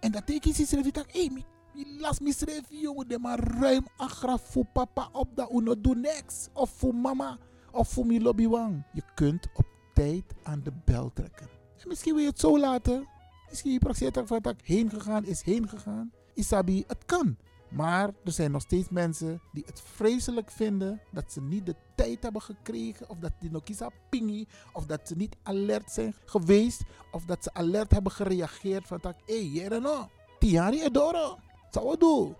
En 0.00 0.12
dat 0.12 0.26
tekent 0.26 0.58
is 0.58 0.72
er 0.72 0.92
dat 0.92 1.06
hey, 1.12 1.44
je 1.72 1.96
las 2.00 2.20
misschreef 2.20 2.62
jongen, 2.68 3.08
de 3.08 3.18
maar 3.18 3.38
ruim 3.38 3.86
agraf 3.96 4.42
voor 4.42 4.64
papa 4.72 5.08
op 5.12 5.36
dat 5.36 5.50
uno 5.52 5.80
doe 5.80 5.94
niks. 5.94 6.48
Of 6.52 6.70
voor 6.70 6.94
mama, 6.94 7.38
of 7.72 7.88
voor 7.88 8.06
mijn 8.06 8.22
lobbywang. 8.22 8.82
Je 8.92 9.02
kunt 9.14 9.48
op 9.54 9.66
tijd 9.94 10.24
aan 10.42 10.62
de 10.62 10.72
bel 10.84 11.12
trekken. 11.12 11.48
En 11.78 11.88
misschien 11.88 12.14
wil 12.14 12.22
je 12.22 12.28
het 12.30 12.40
zo 12.40 12.58
laten. 12.58 13.08
Misschien 13.48 13.72
je 13.72 13.78
praktiseert 13.78 14.18
van 14.24 14.38
dat 14.42 14.56
heen 14.62 14.90
gegaan 14.90 15.24
is 15.24 15.42
heen 15.42 15.68
gegaan. 15.68 16.12
Isabi, 16.34 16.84
het 16.86 17.04
kan. 17.06 17.36
Maar 17.68 18.10
er 18.24 18.32
zijn 18.32 18.50
nog 18.50 18.62
steeds 18.62 18.88
mensen 18.88 19.40
die 19.52 19.62
het 19.66 19.80
vreselijk 19.80 20.50
vinden 20.50 21.00
dat 21.12 21.32
ze 21.32 21.40
niet 21.40 21.66
de 21.66 21.74
tijd 21.94 22.22
hebben 22.22 22.42
gekregen. 22.42 23.08
Of 23.10 23.18
dat 23.18 23.32
die 23.40 23.50
nog 23.50 23.62
kisa 23.62 23.90
pingi. 24.10 24.46
Of 24.72 24.86
dat 24.86 25.00
ze 25.08 25.16
niet 25.16 25.36
alert 25.42 25.90
zijn 25.90 26.14
geweest. 26.24 26.82
Of 27.12 27.24
dat 27.24 27.42
ze 27.42 27.54
alert 27.54 27.90
hebben 27.90 28.12
gereageerd 28.12 28.86
van 28.86 28.98
dat, 29.02 29.14
hé, 29.26 29.48
hey, 29.48 29.78
no. 29.78 30.08
Tiari 30.38 30.82
edoro. 30.82 31.38
Zou 31.70 31.96
doen. 31.98 32.36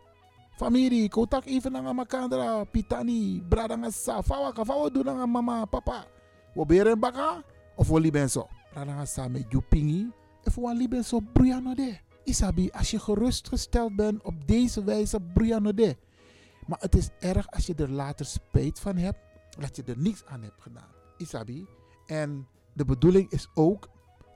Familie, 0.56 1.08
kotak 1.08 1.44
even 1.44 1.72
naar 1.72 1.94
makandra, 1.94 2.64
pitani, 2.64 3.44
brada 3.44 3.76
nga 3.76 3.90
sa, 3.92 4.22
fawa 4.22 4.88
doen 4.88 5.04
naar 5.04 5.28
mama, 5.28 5.64
papa. 5.68 6.06
We 6.54 6.64
beren 6.64 7.00
baka 7.00 7.44
of 7.76 7.88
we 7.88 8.00
liben 8.00 8.30
zo. 8.30 8.48
Brada 8.72 8.94
nga 8.94 9.04
sa 9.04 9.28
met 9.28 9.44
jupingi, 9.52 10.08
of 10.44 10.54
we 10.54 10.74
liben 10.74 11.04
zo 11.04 11.20
briano 11.20 11.74
de. 11.74 12.05
Isabi, 12.26 12.70
als 12.70 12.90
je 12.90 12.98
gerustgesteld 12.98 13.96
bent 13.96 14.22
op 14.22 14.46
deze 14.46 14.84
wijze, 14.84 15.20
briano 15.20 15.74
de. 15.74 15.96
Maar 16.66 16.78
het 16.80 16.94
is 16.94 17.08
erg 17.20 17.50
als 17.50 17.66
je 17.66 17.74
er 17.74 17.90
later 17.90 18.26
spijt 18.26 18.80
van 18.80 18.96
hebt, 18.96 19.18
dat 19.58 19.76
je 19.76 19.82
er 19.82 19.98
niks 19.98 20.24
aan 20.24 20.42
hebt 20.42 20.62
gedaan. 20.62 20.88
Isabi. 21.16 21.66
En 22.06 22.48
de 22.72 22.84
bedoeling 22.84 23.30
is 23.30 23.48
ook 23.54 23.88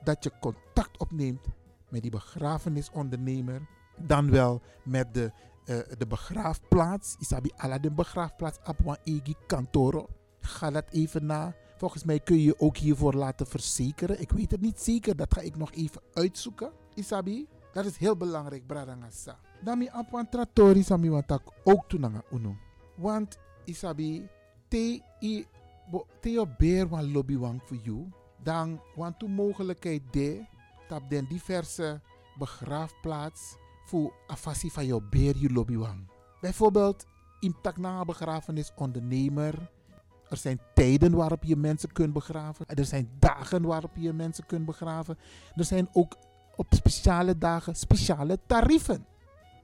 dat 0.05 0.25
je 0.25 0.33
contact 0.41 0.99
opneemt 0.99 1.47
met 1.89 2.03
die 2.03 2.11
begrafenisondernemer 2.11 3.69
dan 3.99 4.31
wel 4.31 4.61
met 4.85 5.15
de, 5.15 5.33
uh, 5.67 5.79
de 5.99 6.07
begraafplaats. 6.07 7.17
Isabi 7.19 7.51
ala 7.57 7.79
de 7.79 7.91
begraafplaats 7.91 8.59
Apwa 8.63 8.99
Egi 9.05 9.35
Kantoro. 9.47 10.09
Ga 10.41 10.71
dat 10.71 10.91
even 10.91 11.27
na. 11.27 11.55
Volgens 11.77 12.05
mij 12.05 12.21
kun 12.21 12.37
je 12.37 12.45
je 12.45 12.61
ook 12.61 12.77
hiervoor 12.77 13.15
laten 13.15 13.47
verzekeren. 13.47 14.21
Ik 14.21 14.31
weet 14.31 14.51
het 14.51 14.61
niet 14.61 14.81
zeker, 14.81 15.17
dat 15.17 15.35
ga 15.35 15.41
ik 15.41 15.57
nog 15.57 15.73
even 15.73 16.03
uitzoeken. 16.15 16.73
Isabi, 16.95 17.47
dat 17.73 17.85
is 17.85 17.97
heel 17.97 18.17
belangrijk, 18.17 18.67
Bradangasa. 18.67 19.39
Dami 19.65 19.89
Apwan 19.89 20.29
Trattori 20.29 20.83
Sami 20.83 21.11
Wantak 21.11 21.43
ook 21.65 21.89
tunanga 21.89 22.23
uno. 22.33 22.57
Want 22.97 23.39
Isabi, 23.65 24.29
te 24.69 25.03
i 25.21 25.47
te 26.21 26.31
je 26.31 26.47
beer 26.59 26.89
wan 26.89 27.13
lobby 27.13 27.37
wang 27.37 27.61
voor 27.65 27.77
you. 27.77 28.09
Dan 28.43 28.81
want 28.95 29.21
de 29.21 29.29
mogelijkheid 29.29 30.03
de, 30.11 30.45
tap 30.89 31.11
den 31.11 31.27
diverse 31.29 32.01
begraafplaats 32.39 33.57
voor 33.85 34.13
afasi 34.27 34.71
van 34.71 34.87
jouw 34.87 35.01
beer 35.11 35.37
je 35.37 35.53
lobbywang. 35.53 36.09
Bijvoorbeeld 36.41 37.07
in 37.41 37.57
takna 37.63 38.05
begrafenis 38.05 38.73
ondernemer. 38.77 39.71
Er 40.29 40.37
zijn 40.37 40.61
tijden 40.75 41.13
waarop 41.17 41.45
je 41.45 41.57
mensen 41.57 41.93
kunt 41.93 42.13
begraven. 42.13 42.67
Er 42.67 42.85
zijn 42.85 43.11
dagen 43.19 43.63
waarop 43.63 43.97
je 43.97 44.13
mensen 44.13 44.47
kunt 44.47 44.65
begraven. 44.65 45.19
Er 45.55 45.65
zijn 45.65 45.89
ook 45.93 46.17
op 46.61 46.75
speciale 46.75 47.39
dagen 47.39 47.75
speciale 47.75 48.39
tarieven. 48.47 49.07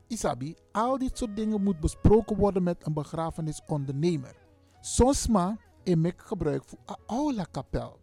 Isabi, 0.07 0.55
al 0.73 0.99
dit 0.99 1.19
soort 1.19 1.37
dingen 1.37 1.63
moet 1.63 1.81
besproken 1.81 2.37
worden 2.37 2.63
met 2.63 2.87
een 2.87 2.93
begrafenisondernemer. 2.93 4.35
Soms 4.81 5.27
ik 6.05 6.21
gebruik 6.21 6.65
voor 6.65 6.79
een 6.87 6.97
oude 7.07 7.47
kapel. 7.51 7.99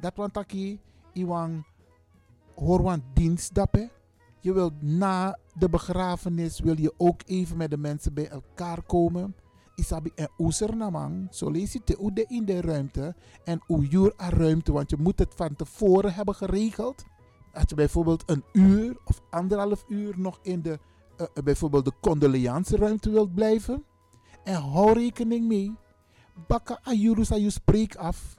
Dat 0.00 0.16
want 0.16 0.36
aki 0.36 0.80
iwan 1.12 1.64
dienst 3.14 3.54
dappen. 3.54 3.90
Je 4.40 4.52
wilt 4.52 4.82
na 4.82 5.38
de 5.54 5.68
begrafenis 5.68 6.60
wil 6.60 6.80
je 6.80 6.94
ook 6.96 7.20
even 7.26 7.56
met 7.56 7.70
de 7.70 7.78
mensen 7.78 8.14
bij 8.14 8.28
elkaar 8.28 8.82
komen. 8.82 9.34
Isabi 9.74 10.10
en 10.14 10.30
oeser 10.38 10.76
namang. 10.76 11.28
Zo 11.30 11.50
lees 11.50 11.74
in 12.26 12.44
de 12.44 12.60
ruimte. 12.60 13.14
En 13.44 13.60
uur 13.90 14.12
aan 14.16 14.30
ruimte. 14.30 14.72
Want 14.72 14.90
je 14.90 14.96
moet 14.98 15.18
het 15.18 15.34
van 15.34 15.56
tevoren 15.56 16.14
hebben 16.14 16.34
geregeld. 16.34 17.04
Als 17.56 17.64
je 17.68 17.74
bijvoorbeeld 17.74 18.22
een 18.26 18.44
uur 18.52 18.96
of 19.04 19.20
anderhalf 19.30 19.84
uur 19.88 20.14
nog 20.16 20.38
in 20.42 20.62
de 20.62 20.78
eh, 21.16 21.26
bijvoorbeeld 21.44 21.84
de 21.84 21.92
condoleanceruimte 22.00 23.10
wilt 23.10 23.34
blijven. 23.34 23.84
En 24.44 24.54
hou 24.54 24.92
rekening 24.92 25.46
mee. 25.46 25.74
Bakka 26.46 26.80
Ayuru 26.82 27.24
sa 27.24 27.34
je 27.34 27.50
spreek 27.50 27.96
af. 27.96 28.34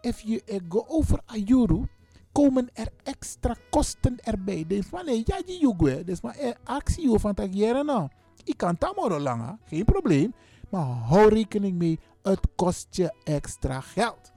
If 0.00 0.20
je 0.20 0.42
er 0.44 0.60
go 0.68 0.84
over 0.88 1.20
Ayuru, 1.26 1.86
komen 2.32 2.68
er 2.72 2.88
extra 3.02 3.56
kosten 3.70 4.16
erbij. 4.20 4.64
Dus 4.66 4.90
maar 4.90 5.04
nee, 5.04 5.22
ja, 5.24 5.42
die 5.46 5.60
jugwe. 5.60 6.04
Dus 6.04 6.20
maar 6.20 6.56
actie 6.64 7.18
van 7.18 7.34
tak 7.34 7.48
jere 7.52 7.84
nou. 7.84 8.08
Ik 8.44 8.56
kan 8.56 8.78
tamoro 8.78 9.18
langer, 9.18 9.58
geen 9.64 9.84
probleem. 9.84 10.34
Maar 10.70 10.84
hou 10.84 11.28
rekening 11.28 11.78
mee, 11.78 11.98
het 12.22 12.48
kost 12.56 12.86
je 12.90 13.14
extra 13.24 13.80
geld. 13.80 14.32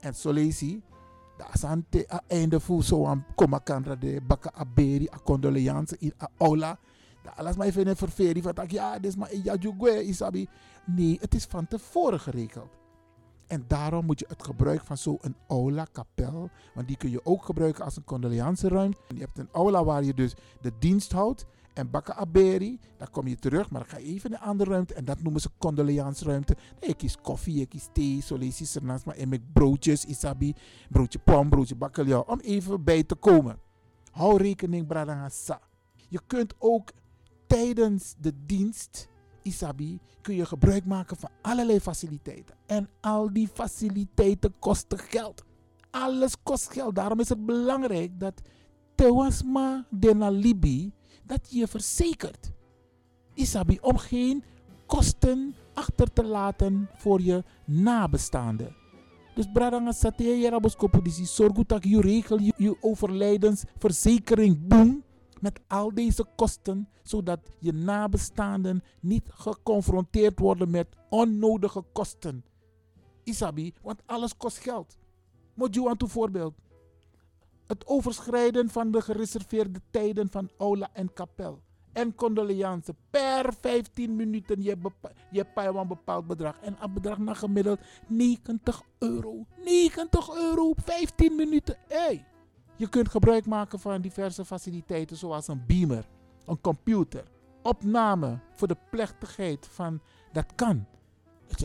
En 0.00 0.14
zo 0.14 0.32
lees 0.32 0.60
je, 0.60 0.80
dat 1.36 1.48
is 1.52 1.64
aan 1.64 1.86
het 1.90 2.22
einde 2.26 2.60
voor 2.60 2.82
zo'n 2.82 3.24
komma 3.34 3.58
kan 3.58 3.82
de 3.82 4.20
bakka 4.26 4.52
aberi, 4.52 5.08
a 5.14 5.18
condoleance 5.24 5.96
in 5.98 6.12
a 6.22 6.28
aula. 6.38 6.78
Dat 7.22 7.36
alles 7.36 7.56
maar 7.56 7.66
even 7.66 7.86
een 7.86 7.96
ververing 7.96 8.44
van 8.44 8.54
tak 8.54 8.70
ja, 8.70 8.98
dit 8.98 9.10
is 9.10 9.16
maar 9.16 9.36
ja, 9.36 9.54
jugwe, 9.54 10.04
isabi. 10.04 10.48
Nee, 10.84 11.18
het 11.20 11.34
is 11.34 11.44
van 11.44 11.66
tevoren 11.66 12.20
geregeld. 12.20 12.76
En 13.46 13.64
daarom 13.66 14.06
moet 14.06 14.18
je 14.18 14.26
het 14.28 14.44
gebruik 14.44 14.84
van 14.84 14.96
zo'n 14.96 15.36
aula, 15.48 15.86
kapel, 15.92 16.50
want 16.74 16.86
die 16.86 16.96
kun 16.96 17.10
je 17.10 17.24
ook 17.24 17.44
gebruiken 17.44 17.84
als 17.84 17.96
een 17.96 18.04
condoleanceruimte. 18.04 19.00
Je 19.08 19.20
hebt 19.20 19.38
een 19.38 19.48
aula 19.52 19.84
waar 19.84 20.04
je 20.04 20.14
dus 20.14 20.34
de 20.60 20.72
dienst 20.78 21.12
houdt. 21.12 21.46
En 21.76 21.90
Bakka 21.90 22.14
Aberi, 22.14 22.80
dan 22.96 23.10
kom 23.10 23.26
je 23.26 23.36
terug, 23.36 23.70
maar 23.70 23.80
dan 23.80 23.90
ga 23.90 23.98
je 23.98 24.04
even 24.04 24.30
in 24.30 24.36
een 24.36 24.42
andere 24.42 24.70
ruimte. 24.70 24.94
En 24.94 25.04
dat 25.04 25.22
noemen 25.22 25.40
ze 25.40 25.48
condoleansruimte. 25.58 26.56
Nee, 26.80 26.90
ik 26.90 26.96
kies 26.96 27.16
koffie, 27.16 27.60
ik 27.60 27.68
kies 27.68 27.88
thee, 27.92 28.22
je 28.28 28.70
ernaast. 28.74 29.04
Maar 29.04 29.16
en 29.16 29.28
met 29.28 29.52
broodjes, 29.52 30.04
isabi, 30.04 30.54
broodje 30.88 31.18
pom, 31.18 31.48
broodje 31.48 31.74
bakkeljauw. 31.74 32.22
Om 32.22 32.40
even 32.40 32.84
bij 32.84 33.02
te 33.02 33.14
komen. 33.14 33.58
Hou 34.10 34.36
rekening, 34.36 34.86
bradangasa. 34.86 35.60
Je 36.08 36.20
kunt 36.26 36.54
ook 36.58 36.92
tijdens 37.46 38.14
de 38.18 38.32
dienst 38.46 39.08
Isabi 39.42 39.98
kun 40.22 40.34
je 40.34 40.46
gebruik 40.46 40.84
maken 40.84 41.16
van 41.16 41.30
allerlei 41.42 41.80
faciliteiten. 41.80 42.56
En 42.66 42.88
al 43.00 43.32
die 43.32 43.48
faciliteiten 43.48 44.54
kosten 44.58 44.98
geld. 44.98 45.44
Alles 45.90 46.42
kost 46.42 46.72
geld. 46.72 46.94
Daarom 46.94 47.20
is 47.20 47.28
het 47.28 47.46
belangrijk 47.46 48.20
dat 48.20 48.42
Tewasma 48.94 49.86
de 49.90 50.14
Nalibi 50.14 50.92
dat 51.26 51.46
je 51.50 51.66
verzekert. 51.66 52.52
Isabi, 53.34 53.78
om 53.80 53.98
geen 53.98 54.44
kosten 54.86 55.54
achter 55.74 56.12
te 56.12 56.24
laten 56.24 56.88
voor 56.96 57.20
je 57.20 57.44
nabestaanden. 57.64 58.76
Dus 59.34 59.46
bradanga 59.52 59.92
sate 59.92 60.24
je 60.24 60.50
raboskopo 60.50 61.02
disi 61.02 61.24
zorg 61.24 61.52
dat 61.52 61.84
je 61.84 62.00
regel 62.00 62.40
je, 62.40 62.52
je 62.56 62.76
overlijdensverzekering 62.80 64.66
boem 64.68 65.04
met 65.40 65.60
al 65.66 65.94
deze 65.94 66.24
kosten, 66.36 66.88
zodat 67.02 67.40
je 67.58 67.72
nabestaanden 67.72 68.82
niet 69.00 69.28
geconfronteerd 69.28 70.38
worden 70.38 70.70
met 70.70 70.86
onnodige 71.08 71.84
kosten. 71.92 72.44
Isabi, 73.24 73.74
want 73.82 74.02
alles 74.06 74.36
kost 74.36 74.58
geld. 74.58 74.98
Moet 75.54 75.74
je 75.74 75.88
aan 75.88 76.08
voorbeeld. 76.08 76.54
Het 77.66 77.86
overschrijden 77.86 78.68
van 78.68 78.90
de 78.90 79.00
gereserveerde 79.00 79.80
tijden 79.90 80.30
van 80.30 80.50
aula 80.58 80.88
en 80.92 81.12
kapel. 81.12 81.62
En 81.92 82.14
condoleance. 82.14 82.94
Per 83.10 83.54
15 83.60 84.16
minuten 84.16 84.62
je, 84.62 84.76
je 85.30 85.46
een 85.54 85.88
bepaald 85.88 86.26
bedrag. 86.26 86.58
En 86.60 86.76
een 86.80 86.92
bedrag 86.92 87.18
naar 87.18 87.36
gemiddeld 87.36 87.80
90 88.06 88.82
euro. 88.98 89.46
90 89.64 90.34
euro, 90.34 90.72
15 90.76 91.34
minuten. 91.34 91.76
Hey. 91.88 92.26
Je 92.76 92.88
kunt 92.88 93.08
gebruik 93.08 93.46
maken 93.46 93.78
van 93.78 94.00
diverse 94.00 94.44
faciliteiten 94.44 95.16
zoals 95.16 95.48
een 95.48 95.64
beamer, 95.66 96.08
een 96.46 96.60
computer, 96.60 97.24
opname 97.62 98.38
voor 98.52 98.68
de 98.68 98.76
plechtigheid 98.90 99.66
van 99.70 100.00
dat 100.32 100.54
kan. 100.54 100.86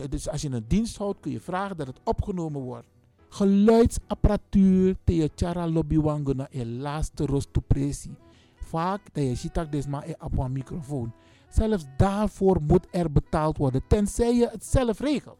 Dus 0.08 0.28
als 0.28 0.42
je 0.42 0.50
een 0.50 0.64
dienst 0.68 0.96
houdt 0.96 1.20
kun 1.20 1.32
je 1.32 1.40
vragen 1.40 1.76
dat 1.76 1.86
het 1.86 2.00
opgenomen 2.04 2.60
wordt. 2.60 2.91
Geluidsapparatuur 3.32 4.96
te 5.04 5.14
je 5.14 5.30
chara 5.34 5.66
lobby 5.66 5.96
wango 5.96 6.32
na 6.32 6.46
je 6.50 6.66
laatste 6.66 7.26
rostopresi. 7.26 8.16
Vaak 8.54 9.14
dat 9.14 9.24
je 9.24 9.34
ziet 9.34 9.54
dat 9.54 9.86
maar 9.86 10.14
op 10.20 10.48
microfoon. 10.48 11.12
Zelfs 11.48 11.84
daarvoor 11.96 12.62
moet 12.62 12.86
er 12.90 13.12
betaald 13.12 13.56
worden, 13.56 13.82
tenzij 13.86 14.34
je 14.34 14.48
het 14.48 14.64
zelf 14.64 15.00
regelt. 15.00 15.38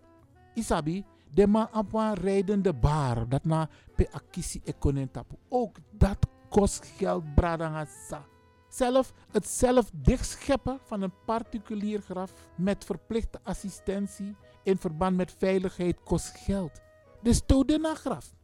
Isabi, 0.54 1.04
de 1.30 1.68
op 1.72 1.92
een 1.92 2.14
rijdende 2.14 2.72
bar, 2.72 3.28
dat 3.28 3.44
na 3.44 3.68
pe 3.96 4.08
akisi 4.12 4.60
ekonen 4.64 5.10
tapu. 5.10 5.34
Ook 5.48 5.76
dat 5.90 6.26
kost 6.48 6.86
geld, 6.96 7.34
bradangasa. 7.34 8.24
Zelf 8.68 9.12
het 9.30 9.46
zelf 9.46 9.90
dichtscheppen 9.94 10.78
van 10.84 11.02
een 11.02 11.14
particulier 11.24 12.00
graf 12.00 12.32
met 12.56 12.84
verplichte 12.84 13.40
assistentie 13.42 14.36
in 14.62 14.78
verband 14.78 15.16
met 15.16 15.34
veiligheid 15.38 16.02
kost 16.04 16.36
geld. 16.36 16.80
Dus 17.22 17.36
stoot 17.36 17.68
de 17.68 17.94
graf. 17.94 18.34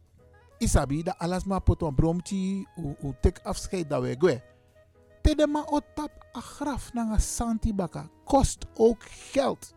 Isabi, 0.57 1.03
dat 1.03 1.17
alles 1.17 1.43
maar 1.43 1.61
pot 1.61 1.81
een 1.81 1.95
bromtje, 1.95 2.67
hoe 2.75 3.15
afscheid 3.43 3.89
dat 3.89 4.01
we 4.01 4.15
gwe. 4.17 4.41
Tede 5.21 5.47
ma 5.47 5.65
otap 5.65 6.25
a 6.37 6.39
graf 6.39 6.93
na 6.93 7.11
een 7.13 7.21
santibaka 7.21 8.09
kost 8.23 8.65
ook 8.73 9.03
geld. 9.03 9.73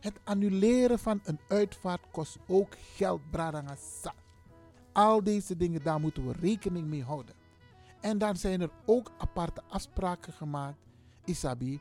Het 0.00 0.20
annuleren 0.24 0.98
van 0.98 1.20
een 1.24 1.40
uitvaart 1.48 2.10
kost 2.10 2.38
ook 2.46 2.76
geld. 2.78 3.20
Al 4.92 5.22
deze 5.22 5.56
dingen, 5.56 5.82
daar 5.82 6.00
moeten 6.00 6.26
we 6.26 6.32
rekening 6.32 6.86
mee 6.86 7.04
houden. 7.04 7.34
En 8.00 8.18
dan 8.18 8.36
zijn 8.36 8.60
er 8.60 8.70
ook 8.86 9.10
aparte 9.18 9.62
afspraken 9.68 10.32
gemaakt. 10.32 10.78
Isabi, 11.24 11.80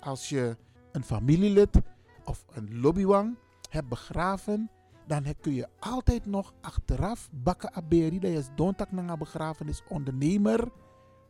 als 0.00 0.28
je 0.28 0.56
een 0.92 1.04
familielid 1.04 1.80
of 2.24 2.44
een 2.50 2.80
lobbywang 2.80 3.36
hebt 3.70 3.88
begraven, 3.88 4.70
dan 5.10 5.34
kun 5.40 5.54
je 5.54 5.68
altijd 5.78 6.26
nog 6.26 6.52
achteraf 6.60 7.28
bakken 7.32 7.74
aberi. 7.74 8.18
Dat 8.18 8.30
is 8.30 8.48
dontak 8.54 8.90
na 8.90 9.16
begrafenis 9.16 9.82
ondernemer. 9.88 10.68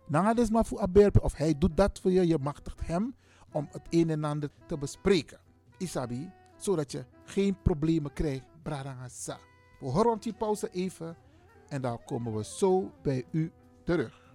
Nanga 0.06 0.34
des 0.34 0.50
maar 0.50 0.66
voor 0.66 0.80
aberi. 0.80 1.18
Of 1.20 1.34
hij 1.34 1.58
doet 1.58 1.76
dat 1.76 2.00
voor 2.00 2.10
je. 2.10 2.26
Je 2.26 2.38
machtigt 2.38 2.86
hem 2.86 3.14
om 3.52 3.68
het 3.70 3.82
een 3.90 4.10
en 4.10 4.24
ander 4.24 4.50
te 4.66 4.78
bespreken. 4.78 5.40
Isabi, 5.78 6.30
zodat 6.56 6.92
je 6.92 7.04
geen 7.24 7.62
problemen 7.62 8.12
krijgt. 8.12 8.44
Bradangasa. 8.62 9.38
We 9.78 9.86
horen 9.86 10.18
die 10.20 10.34
pauze 10.34 10.70
even 10.70 11.16
en 11.68 11.82
dan 11.82 12.04
komen 12.04 12.34
we 12.34 12.44
zo 12.44 12.90
bij 13.02 13.24
u 13.30 13.52
terug. 13.84 14.29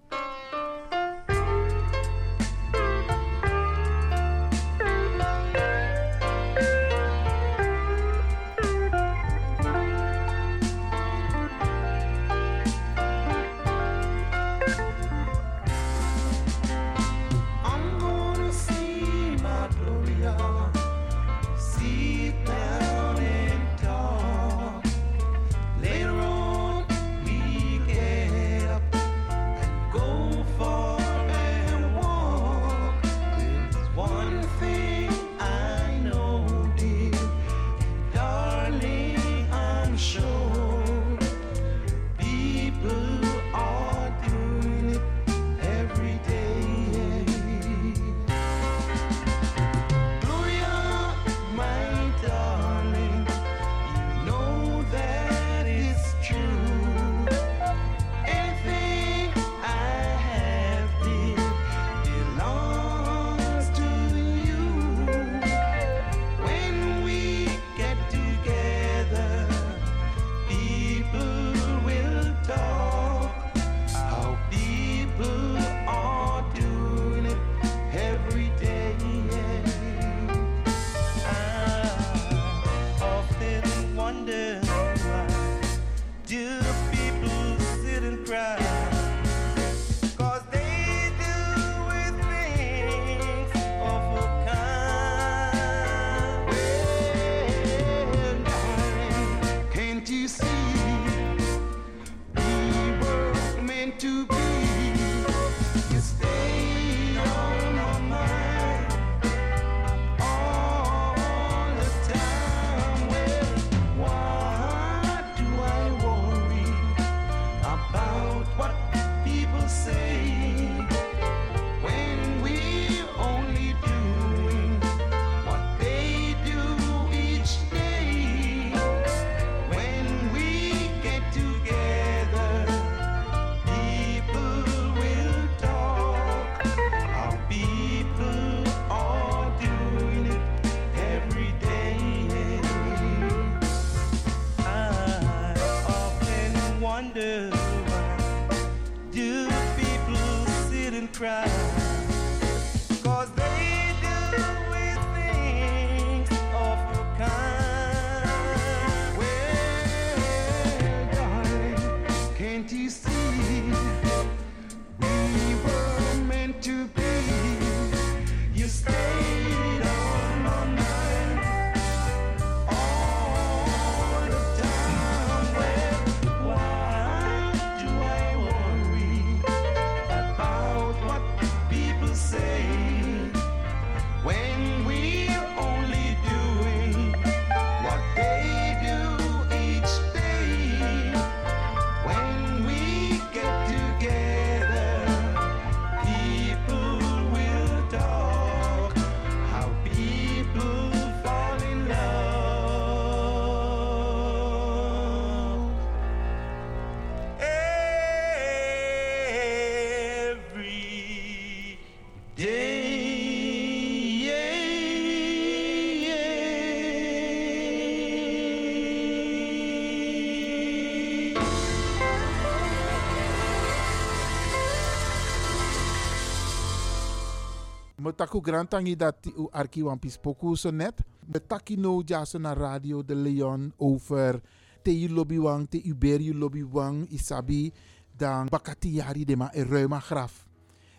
Metaku 228.16 228.40
grantangi 228.40 228.96
dat 228.96 229.26
u 229.36 229.44
arki 229.52 229.82
wan 229.84 229.98
pispoku 229.98 230.56
so 230.56 230.70
net. 230.70 231.04
Betaki 231.20 231.76
no 231.76 232.00
jaso 232.00 232.38
na 232.38 232.54
radio 232.54 233.02
de 233.02 233.14
Leon 233.14 233.72
over 233.76 234.40
te 234.82 234.90
u 234.90 235.08
lobby 235.08 235.38
wang, 235.38 235.68
te 235.68 235.82
uberi 235.84 236.32
lobby 236.32 236.64
wang, 236.64 237.04
isabi 237.10 237.72
dan 238.16 238.48
bakati 238.48 238.96
yari 238.96 239.24
de 239.24 239.36
ma 239.36 239.50
e 239.52 239.62
ruima 239.62 240.00
graf. 240.00 240.46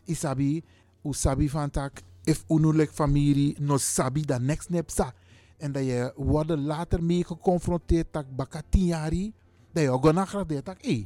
Isabi, 0.06 0.62
u 1.04 1.14
sabi 1.14 1.50
van 1.50 1.70
tak, 1.70 2.04
if 2.24 2.44
unulik 2.50 2.92
familie 2.92 3.56
no 3.60 3.78
sabi 3.78 4.22
dan 4.22 4.46
next 4.46 4.70
nep 4.70 4.92
sa. 4.92 5.12
En 5.58 5.72
dat 5.72 5.84
je 5.86 6.14
worden 6.16 6.66
later 6.66 7.04
mee 7.04 7.24
geconfronteerd 7.24 8.12
tak 8.12 8.26
bakati 8.36 8.86
yari, 8.86 9.34
dat 9.74 9.84
je 9.84 9.90
gona 9.90 10.26
graf 10.26 10.46
de 10.46 10.62
tak, 10.62 10.82
eh, 10.82 11.06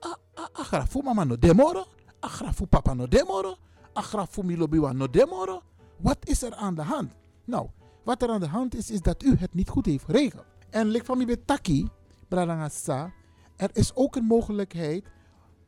a, 0.00 0.16
a, 0.34 0.48
a 0.52 0.62
graf 0.64 0.88
fu 0.90 1.02
mama 1.02 1.24
no 1.24 1.36
demoro, 1.36 1.84
a 2.24 2.28
graf 2.28 2.56
fu 2.56 2.66
papa 2.66 2.94
no 2.94 3.06
demoro, 3.06 3.56
a 3.96 4.02
graf 4.02 4.30
fu 4.30 4.42
mi 4.42 4.56
lobby 4.56 4.78
wan 4.78 4.96
no 4.96 5.10
demoro. 5.10 5.62
Wat 5.96 6.18
is 6.24 6.42
er 6.42 6.54
aan 6.54 6.74
de 6.74 6.82
hand? 6.82 7.12
Nou, 7.44 7.68
wat 8.04 8.22
er 8.22 8.28
aan 8.28 8.40
de 8.40 8.46
hand 8.46 8.74
is, 8.74 8.90
is 8.90 9.00
dat 9.00 9.22
u 9.22 9.36
het 9.36 9.54
niet 9.54 9.68
goed 9.68 9.86
heeft 9.86 10.04
geregeld. 10.04 10.44
En 10.70 10.86
lik 10.86 11.04
van 11.04 11.26
betaki, 11.26 11.88
bradangasa, 12.28 13.12
er 13.56 13.70
is 13.72 13.94
ook 13.94 14.16
een 14.16 14.24
mogelijkheid 14.24 15.04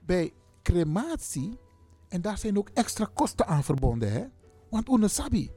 bij 0.00 0.32
crematie, 0.62 1.58
en 2.08 2.20
daar 2.20 2.38
zijn 2.38 2.58
ook 2.58 2.68
extra 2.74 3.10
kosten 3.14 3.46
aan 3.46 3.64
verbonden, 3.64 4.12
hè? 4.12 4.24
Want 4.70 4.88
unesabi, 4.88 5.50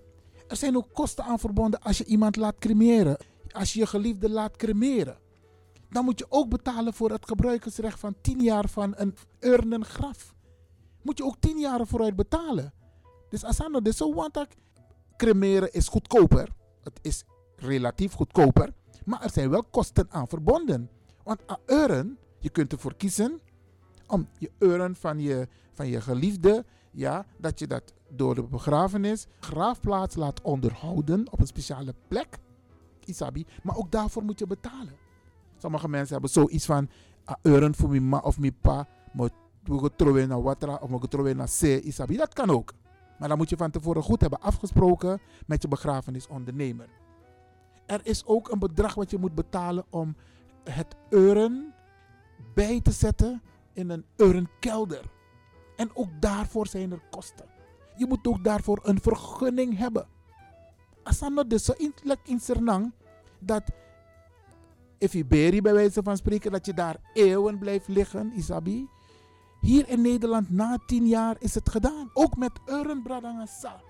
er 0.48 0.56
zijn 0.56 0.78
ook 0.78 0.94
kosten 0.94 1.24
aan 1.24 1.40
verbonden 1.40 1.82
als 1.82 1.98
je 1.98 2.06
iemand 2.06 2.36
laat 2.36 2.60
cremeren, 2.60 3.18
als 3.52 3.74
je 3.74 3.80
je 3.80 3.88
geliefde 3.88 4.30
laat 4.30 4.56
cremeren. 4.56 5.18
Dan 5.90 6.06
moet 6.06 6.20
je 6.20 6.26
ook 6.30 6.50
betalen 6.50 6.94
voor 6.94 7.12
het 7.12 7.28
gebruikersrecht 7.28 8.00
van 8.00 8.16
10 8.22 8.40
jaar 8.40 8.70
van 8.70 8.94
een 8.96 9.16
urnengraf. 9.40 10.36
Moet 11.08 11.18
je 11.18 11.24
ook 11.24 11.40
10 11.40 11.60
jaar 11.60 11.88
vooruit 11.88 12.16
betalen. 12.16 12.74
Dus 13.30 13.44
asano, 13.44 13.82
dus 13.82 13.98
zo 13.98 14.14
want 14.14 14.48
cremeren 15.18 15.74
is 15.74 15.88
goedkoper. 15.88 16.50
Het 16.84 17.00
is 17.02 17.24
relatief 17.56 18.14
goedkoper. 18.14 18.74
Maar 19.06 19.24
er 19.24 19.30
zijn 19.30 19.50
wel 19.50 19.64
kosten 19.64 20.08
aan 20.10 20.28
verbonden. 20.28 20.90
Want 21.24 21.40
een 21.46 21.58
urn, 21.66 22.18
je 22.40 22.50
kunt 22.50 22.72
ervoor 22.72 22.96
kiezen 22.96 23.40
om 24.08 24.28
je 24.38 24.52
urn 24.58 24.96
van 24.96 25.20
je, 25.20 25.48
van 25.74 25.88
je 25.88 26.02
geliefde, 26.02 26.66
ja, 26.92 27.26
dat 27.38 27.60
je 27.60 27.68
dat 27.68 27.94
door 28.10 28.36
de 28.36 28.44
begrafenis, 28.44 29.28
graafplaats 29.40 30.16
laat 30.16 30.42
onderhouden 30.42 31.32
op 31.32 31.40
een 31.40 31.48
speciale 31.48 31.96
plek. 32.08 32.38
Isabi. 33.06 33.46
Maar 33.64 33.76
ook 33.76 33.92
daarvoor 33.92 34.24
moet 34.24 34.40
je 34.40 34.48
betalen. 34.48 34.96
Sommige 35.58 35.90
mensen 35.90 36.12
hebben 36.12 36.32
zoiets 36.32 36.66
van, 36.66 36.90
een 37.26 37.38
urn 37.42 37.76
voor 37.76 37.90
mijn 37.90 38.10
ma 38.10 38.18
of 38.18 38.40
mijn 38.40 38.58
pa, 38.62 38.88
moet 39.14 39.34
we 39.68 39.92
trouwen 39.96 40.28
naar 40.28 40.42
watra 40.42 40.80
of 40.82 41.10
we 41.10 41.34
naar 41.34 41.50
c, 41.60 41.62
isabi. 41.62 42.18
Dat 42.18 42.34
kan 42.34 42.50
ook. 42.50 42.74
Maar 43.20 43.30
dan 43.30 43.38
moet 43.38 43.50
je 43.50 43.58
van 43.58 43.72
tevoren 43.72 44.04
goed 44.04 44.22
hebben 44.22 44.42
afgesproken 44.42 45.20
met 45.46 45.62
je 45.62 45.68
begrafenisondernemer. 45.68 46.90
Er 47.86 48.00
is 48.04 48.26
ook 48.26 48.52
een 48.52 48.60
bedrag 48.60 48.94
wat 48.94 49.12
je 49.12 49.18
moet 49.18 49.36
betalen 49.36 49.86
om 49.90 50.16
het 50.64 50.96
urn 51.10 51.74
bij 52.54 52.82
te 52.82 52.92
zetten 52.92 53.42
in 53.74 53.90
een 53.90 54.06
urnkelder. 54.16 55.04
En 55.76 55.90
ook 55.94 56.10
daarvoor 56.20 56.68
zijn 56.68 56.92
er 56.92 57.02
kosten. 57.10 57.46
Je 57.96 58.06
moet 58.06 58.28
ook 58.28 58.44
daarvoor 58.44 58.80
een 58.84 59.02
vergunning 59.02 59.78
hebben. 59.78 60.08
Asano 61.04 61.48
dus 61.48 61.66
zo 61.66 61.74
in 62.24 62.40
Sernang 62.40 62.94
dat 63.40 63.64
if 64.98 65.14
je 65.14 65.26
beri 65.26 65.62
bij 65.62 65.74
wijze 65.74 66.04
van 66.04 66.18
spreken 66.18 66.52
dat 66.52 66.66
je 66.66 66.74
daar 66.74 66.98
eeuwen 67.14 67.58
blijft 67.58 67.88
liggen, 67.88 68.32
Isabi. 68.36 68.88
Hier 69.62 69.90
in 69.90 70.02
Nederland 70.02 70.50
na 70.50 70.78
tien 70.86 71.08
jaar 71.08 71.36
is 71.40 71.56
het 71.56 71.70
gedaan. 71.70 72.10
Ook 72.14 72.38
met 72.38 72.52
urnbradangasa. 72.66 73.82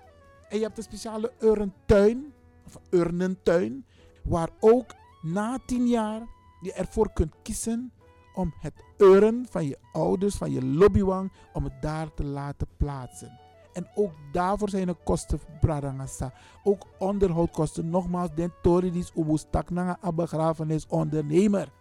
En 0.48 0.56
je 0.56 0.62
hebt 0.62 0.76
een 0.76 0.82
speciale 0.82 1.32
urntuin, 1.38 2.32
of 2.66 2.78
urnentuin, 2.90 3.84
waar 4.24 4.48
ook 4.60 4.94
na 5.22 5.58
tien 5.66 5.86
jaar 5.86 6.22
je 6.60 6.72
ervoor 6.72 7.12
kunt 7.12 7.34
kiezen 7.42 7.92
om 8.34 8.54
het 8.60 8.84
urn 8.96 9.46
van 9.50 9.66
je 9.66 9.78
ouders, 9.92 10.34
van 10.34 10.50
je 10.50 10.64
lobbywang, 10.64 11.32
om 11.52 11.64
het 11.64 11.82
daar 11.82 12.14
te 12.14 12.24
laten 12.24 12.66
plaatsen. 12.76 13.38
En 13.72 13.88
ook 13.94 14.12
daarvoor 14.32 14.68
zijn 14.68 14.88
er 14.88 14.94
kosten, 15.04 15.40
Bradangasa. 15.60 16.32
Ook 16.64 16.86
onderhoudkosten. 16.98 17.90
Nogmaals, 17.90 18.34
den 18.34 18.52
toridis 18.62 19.12
ubustak 19.14 19.70
na 19.70 19.98
een 20.00 20.14
begrafenisondernemer. 20.14 21.72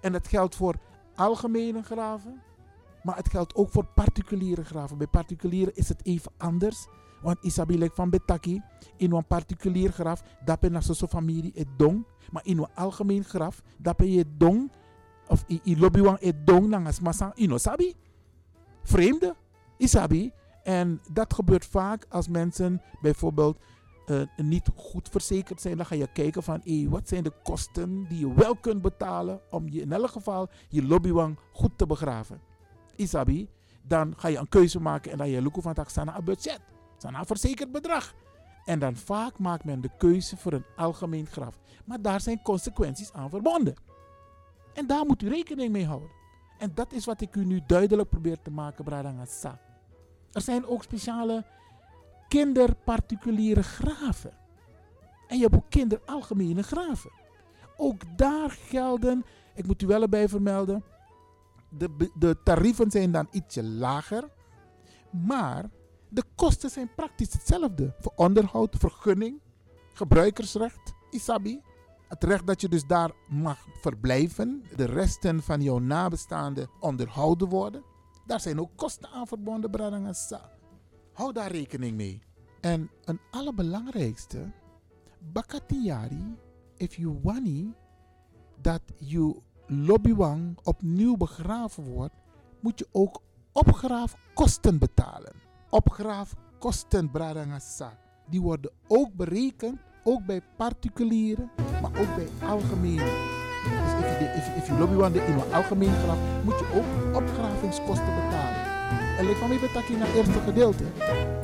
En 0.00 0.12
dat 0.12 0.28
geldt 0.28 0.56
voor 0.56 0.74
algemene 1.14 1.82
graven, 1.82 2.42
maar 3.02 3.16
het 3.16 3.28
geldt 3.28 3.54
ook 3.54 3.70
voor 3.70 3.84
particuliere 3.84 4.64
graven. 4.64 4.98
Bij 4.98 5.06
particulieren 5.06 5.76
is 5.76 5.88
het 5.88 6.04
even 6.04 6.32
anders. 6.36 6.86
Want 7.22 7.38
Isabelle 7.40 7.90
van 7.94 8.10
Betaki, 8.10 8.62
in 8.96 9.12
een 9.12 9.26
particulier 9.26 9.92
graf, 9.92 10.22
dat 10.44 10.60
ben 10.60 10.72
je 10.72 11.08
familie 11.08 11.52
het 11.54 11.68
dong. 11.76 12.06
Maar 12.30 12.46
in 12.46 12.58
een 12.58 12.74
algemeen 12.74 13.24
graf, 13.24 13.62
dat 13.78 13.96
ben 13.96 14.10
je 14.10 14.24
dong. 14.36 14.72
Of 15.28 15.44
i 15.48 15.78
lobby 15.78 16.02
het 16.02 16.46
dong 16.46 16.68
nangas 16.68 17.00
massa 17.00 17.32
ino 17.34 17.58
sabi. 17.58 17.94
Vreemde, 18.82 19.34
isabi. 19.76 20.32
En 20.62 21.00
dat 21.12 21.34
gebeurt 21.34 21.66
vaak 21.66 22.06
als 22.08 22.28
mensen 22.28 22.82
bijvoorbeeld 23.00 23.58
uh, 24.06 24.22
niet 24.36 24.70
goed 24.74 25.08
verzekerd 25.08 25.60
zijn. 25.60 25.76
Dan 25.76 25.86
ga 25.86 25.94
je 25.94 26.12
kijken 26.12 26.42
van 26.42 26.60
hey, 26.64 26.86
wat 26.88 27.08
zijn 27.08 27.22
de 27.22 27.32
kosten 27.42 28.08
die 28.08 28.18
je 28.18 28.34
wel 28.34 28.56
kunt 28.56 28.82
betalen 28.82 29.40
om 29.50 29.68
je 29.68 29.80
in 29.80 29.92
elk 29.92 30.10
geval 30.10 30.48
je 30.68 30.86
lobbywang 30.86 31.38
goed 31.52 31.78
te 31.78 31.86
begraven. 31.86 32.49
Isabi, 33.00 33.48
dan 33.82 34.14
ga 34.16 34.28
je 34.28 34.38
een 34.38 34.48
keuze 34.48 34.80
maken 34.80 35.12
en 35.12 35.18
dan 35.18 35.28
je 35.28 35.42
lukt 35.42 35.62
van 35.62 35.74
sana 35.86 36.16
een 36.16 36.24
budget. 36.24 36.60
Sana 36.98 37.18
een 37.18 37.26
verzekerd 37.26 37.72
bedrag. 37.72 38.14
En 38.64 38.78
dan 38.78 38.96
vaak 38.96 39.38
maakt 39.38 39.64
men 39.64 39.80
de 39.80 39.90
keuze 39.98 40.36
voor 40.36 40.52
een 40.52 40.64
algemeen 40.76 41.26
graf. 41.26 41.58
Maar 41.84 42.02
daar 42.02 42.20
zijn 42.20 42.42
consequenties 42.42 43.12
aan 43.12 43.30
verbonden. 43.30 43.74
En 44.74 44.86
daar 44.86 45.06
moet 45.06 45.22
u 45.22 45.28
rekening 45.28 45.72
mee 45.72 45.86
houden. 45.86 46.10
En 46.58 46.70
dat 46.74 46.92
is 46.92 47.04
wat 47.04 47.20
ik 47.20 47.36
u 47.36 47.44
nu 47.44 47.60
duidelijk 47.66 48.08
probeer 48.08 48.42
te 48.42 48.50
maken, 48.50 48.84
Bradangasa. 48.84 49.60
Er 50.32 50.40
zijn 50.40 50.66
ook 50.66 50.82
speciale 50.82 51.44
kinderparticuliere 52.28 53.62
graven. 53.62 54.32
En 55.28 55.36
je 55.36 55.42
hebt 55.42 55.54
ook 55.54 55.70
kinderalgemene 55.70 56.62
graven. 56.62 57.10
Ook 57.76 58.02
daar 58.16 58.50
gelden, 58.50 59.24
ik 59.54 59.66
moet 59.66 59.82
u 59.82 59.86
wel 59.86 60.02
erbij 60.02 60.28
vermelden, 60.28 60.84
de, 61.70 62.10
de 62.14 62.36
tarieven 62.44 62.90
zijn 62.90 63.12
dan 63.12 63.28
ietsje 63.30 63.64
lager. 63.64 64.28
Maar 65.10 65.70
de 66.08 66.24
kosten 66.34 66.70
zijn 66.70 66.94
praktisch 66.94 67.32
hetzelfde. 67.32 67.94
Voor 67.98 68.12
onderhoud, 68.16 68.76
vergunning, 68.78 69.40
gebruikersrecht, 69.92 70.94
isabi. 71.10 71.60
Het 72.08 72.24
recht 72.24 72.46
dat 72.46 72.60
je 72.60 72.68
dus 72.68 72.86
daar 72.86 73.10
mag 73.28 73.66
verblijven. 73.80 74.64
De 74.76 74.84
resten 74.84 75.42
van 75.42 75.62
jouw 75.62 75.78
nabestaanden 75.78 76.70
onderhouden 76.80 77.48
worden. 77.48 77.82
Daar 78.26 78.40
zijn 78.40 78.60
ook 78.60 78.70
kosten 78.76 79.10
aan 79.10 79.26
verbonden, 79.26 79.70
Bradangasa. 79.70 80.50
Hou 81.12 81.32
daar 81.32 81.50
rekening 81.50 81.96
mee. 81.96 82.22
En 82.60 82.90
een 83.04 83.20
allerbelangrijkste, 83.30 84.52
Bakatiari, 85.32 86.36
if 86.76 86.94
you 86.94 87.18
wani 87.22 87.74
dat 88.60 88.82
je 88.98 89.40
lobbywang 89.70 90.58
opnieuw 90.62 91.16
begraven 91.16 91.84
wordt, 91.84 92.14
moet 92.60 92.78
je 92.78 92.88
ook 92.92 93.22
opgraafkosten 93.52 94.78
betalen. 94.78 95.32
Opgraafkosten, 95.70 97.10
die 98.30 98.40
worden 98.40 98.70
ook 98.86 99.14
berekend, 99.14 99.80
ook 100.04 100.26
bij 100.26 100.42
particulieren, 100.56 101.50
maar 101.82 102.00
ook 102.00 102.14
bij 102.16 102.28
algemene. 102.48 103.38
Dus 103.64 104.06
if 104.06 104.18
je, 104.18 104.54
if 104.56 104.66
je 104.66 104.78
lobbywang 104.78 105.14
in 105.14 105.32
een 105.32 105.52
algemeen 105.52 105.94
graf, 105.94 106.18
moet 106.44 106.58
je 106.58 106.72
ook 106.74 107.16
opgravingskosten 107.16 108.14
betalen. 108.14 108.60
En 109.18 109.26
like 109.26 109.38
van 109.38 109.48
mij 109.48 109.58
betak 109.58 109.84
in 109.84 110.00
het 110.00 110.14
eerste 110.14 110.40
gedeelte. 110.40 110.84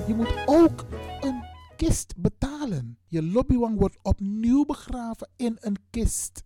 Je 0.06 0.14
moet 0.14 0.34
ook 0.46 0.84
een 1.20 1.44
kist 1.76 2.14
betalen. 2.16 2.98
Je 3.08 3.22
lobbywang 3.22 3.78
wordt 3.78 3.98
opnieuw 4.02 4.64
begraven 4.64 5.28
in 5.36 5.56
een 5.60 5.76
kist. 5.90 6.42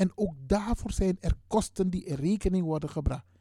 En 0.00 0.12
ook 0.14 0.34
daarvoor 0.46 0.92
zijn 0.92 1.16
er 1.20 1.34
kosten 1.46 1.90
die 1.90 2.04
in 2.04 2.14
rekening 2.14 2.64
worden 2.64 2.90
gebracht. 2.90 3.38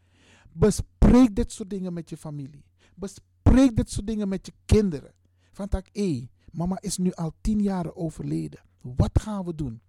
Bespreek 0.51 1.35
dit 1.35 1.51
soort 1.51 1.69
dingen 1.69 1.93
met 1.93 2.09
je 2.09 2.17
familie. 2.17 2.65
Bespreek 2.95 3.75
dit 3.75 3.89
soort 3.89 4.07
dingen 4.07 4.27
met 4.27 4.45
je 4.45 4.53
kinderen. 4.65 5.13
Van 5.51 5.67
tak, 5.67 5.87
hé, 5.91 6.27
mama 6.51 6.81
is 6.81 6.97
nu 6.97 7.11
al 7.11 7.33
tien 7.41 7.61
jaar 7.61 7.95
overleden. 7.95 8.59
Wat 8.81 9.19
gaan 9.21 9.45
we 9.45 9.55
doen? 9.55 9.81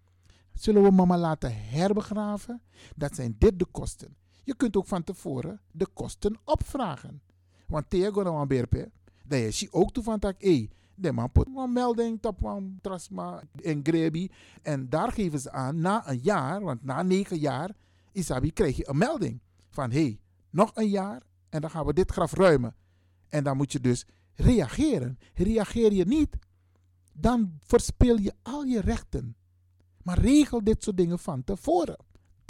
Zullen 0.54 0.82
we 0.82 0.90
mama 0.90 1.18
laten 1.18 1.68
herbegraven? 1.68 2.62
Dat 2.96 3.14
zijn 3.14 3.36
dit 3.38 3.58
de 3.58 3.66
kosten. 3.70 4.16
Je 4.44 4.54
kunt 4.54 4.76
ook 4.76 4.86
van 4.86 5.04
tevoren 5.04 5.60
de 5.70 5.86
kosten 5.92 6.38
opvragen. 6.44 7.22
Want 7.66 7.90
tegen 7.90 8.24
dan 8.24 8.48
berpe, 8.48 8.90
dat 9.24 9.58
je 9.58 9.72
ook 9.72 9.92
toe 9.92 10.02
van 10.02 10.18
tak, 10.18 10.42
hé, 10.42 10.68
de 11.00 11.12
man 11.12 11.32
put 11.32 11.46
een 11.56 11.72
melding 11.72 12.24
op 12.24 12.44
een 12.44 12.78
trasma 12.80 13.42
in 13.56 13.80
Grebi. 13.82 14.30
En 14.62 14.88
daar 14.88 15.12
geven 15.12 15.40
ze 15.40 15.50
aan, 15.50 15.80
na 15.80 16.08
een 16.08 16.20
jaar, 16.22 16.60
want 16.60 16.84
na 16.84 17.02
negen 17.02 17.38
jaar, 17.38 17.70
Isabi, 18.12 18.52
krijg 18.52 18.76
je 18.76 18.88
een 18.88 18.98
melding. 18.98 19.40
Van 19.68 19.90
hé, 19.90 20.02
hey, 20.02 20.20
nog 20.50 20.70
een 20.74 20.88
jaar 20.88 21.22
en 21.48 21.60
dan 21.60 21.70
gaan 21.70 21.86
we 21.86 21.92
dit 21.92 22.10
graf 22.10 22.32
ruimen. 22.32 22.74
En 23.28 23.44
dan 23.44 23.56
moet 23.56 23.72
je 23.72 23.80
dus 23.80 24.06
reageren. 24.34 25.18
Reageer 25.34 25.92
je 25.92 26.04
niet, 26.04 26.36
dan 27.12 27.58
verspil 27.60 28.18
je 28.18 28.34
al 28.42 28.62
je 28.62 28.80
rechten. 28.80 29.36
Maar 30.02 30.18
regel 30.18 30.64
dit 30.64 30.82
soort 30.82 30.96
dingen 30.96 31.18
van 31.18 31.44
tevoren. 31.44 31.96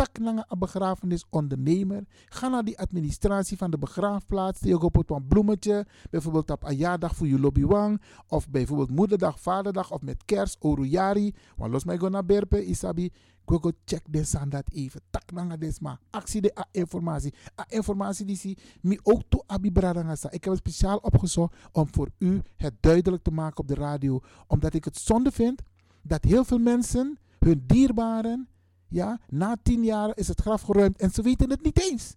Tak 0.00 0.18
naar 0.18 0.44
een 0.48 0.58
begrafenisondernemer. 0.58 2.04
Ga 2.26 2.48
naar 2.48 2.64
die 2.64 2.78
administratie 2.78 3.56
van 3.56 3.70
de 3.70 3.78
begraafplaats. 3.78 4.60
Die 4.60 4.78
op 4.80 5.10
een 5.10 5.26
bloemetje. 5.26 5.86
Bijvoorbeeld 6.10 6.50
op 6.50 6.64
een 6.64 6.76
jaardag 6.76 7.16
voor 7.16 7.26
je 7.26 7.40
lobbywang. 7.40 8.00
Of 8.26 8.48
bijvoorbeeld 8.48 8.90
moederdag, 8.90 9.40
vaderdag. 9.40 9.92
Of 9.92 10.02
met 10.02 10.24
kerst, 10.24 10.56
orujari. 10.60 11.34
Want 11.56 11.72
los 11.72 11.84
mij 11.84 11.98
go 11.98 12.08
naar 12.08 12.24
berpe, 12.24 12.66
isabi. 12.66 13.12
Go 13.46 13.70
check 13.84 14.02
dit 14.08 14.34
aan 14.36 14.48
dat 14.48 14.64
even. 14.72 15.00
Tak 15.10 15.60
dit 15.60 15.80
maar. 15.80 15.98
Actie 16.10 16.40
de 16.40 16.58
a 16.58 16.66
informatie. 16.70 17.34
A 17.60 17.64
informatie 17.68 18.26
die 18.26 18.36
zie. 18.36 18.58
Mi 18.80 18.98
ook 19.02 19.22
to 19.28 19.42
abi 19.46 19.72
bradangasa. 19.72 20.30
Ik 20.30 20.44
heb 20.44 20.52
het 20.52 20.62
speciaal 20.62 20.96
opgezocht 20.96 21.54
om 21.72 21.88
voor 21.90 22.10
u 22.18 22.42
het 22.56 22.74
duidelijk 22.80 23.22
te 23.22 23.30
maken 23.30 23.58
op 23.58 23.68
de 23.68 23.74
radio. 23.74 24.20
Omdat 24.46 24.74
ik 24.74 24.84
het 24.84 24.96
zonde 24.96 25.30
vind 25.30 25.62
dat 26.02 26.24
heel 26.24 26.44
veel 26.44 26.58
mensen 26.58 27.18
hun 27.38 27.64
dierbaren, 27.66 28.48
ja, 28.90 29.20
na 29.28 29.56
tien 29.62 29.84
jaar 29.84 30.16
is 30.16 30.28
het 30.28 30.40
graf 30.40 30.62
geruimd 30.62 30.96
en 30.96 31.10
ze 31.10 31.22
weten 31.22 31.50
het 31.50 31.62
niet 31.62 31.90
eens. 31.90 32.14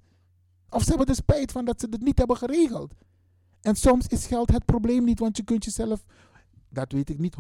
Of 0.70 0.84
ze 0.84 0.90
hebben 0.90 1.08
er 1.08 1.16
spijt 1.16 1.52
van 1.52 1.66
dat 1.66 1.80
ze 1.80 1.88
het 1.90 2.02
niet 2.02 2.18
hebben 2.18 2.38
geregeld. 2.38 2.94
En 3.62 3.76
soms 3.76 4.08
is 4.08 4.26
geld 4.26 4.52
het 4.52 4.66
probleem 4.66 5.04
niet, 5.04 5.20
want 5.20 5.38
je 5.38 5.44
kunt 5.44 5.64
jezelf, 5.64 6.06
dat 6.70 6.92
weet 6.92 7.10
ik 7.10 7.20
niet 7.20 7.36
100% 7.36 7.40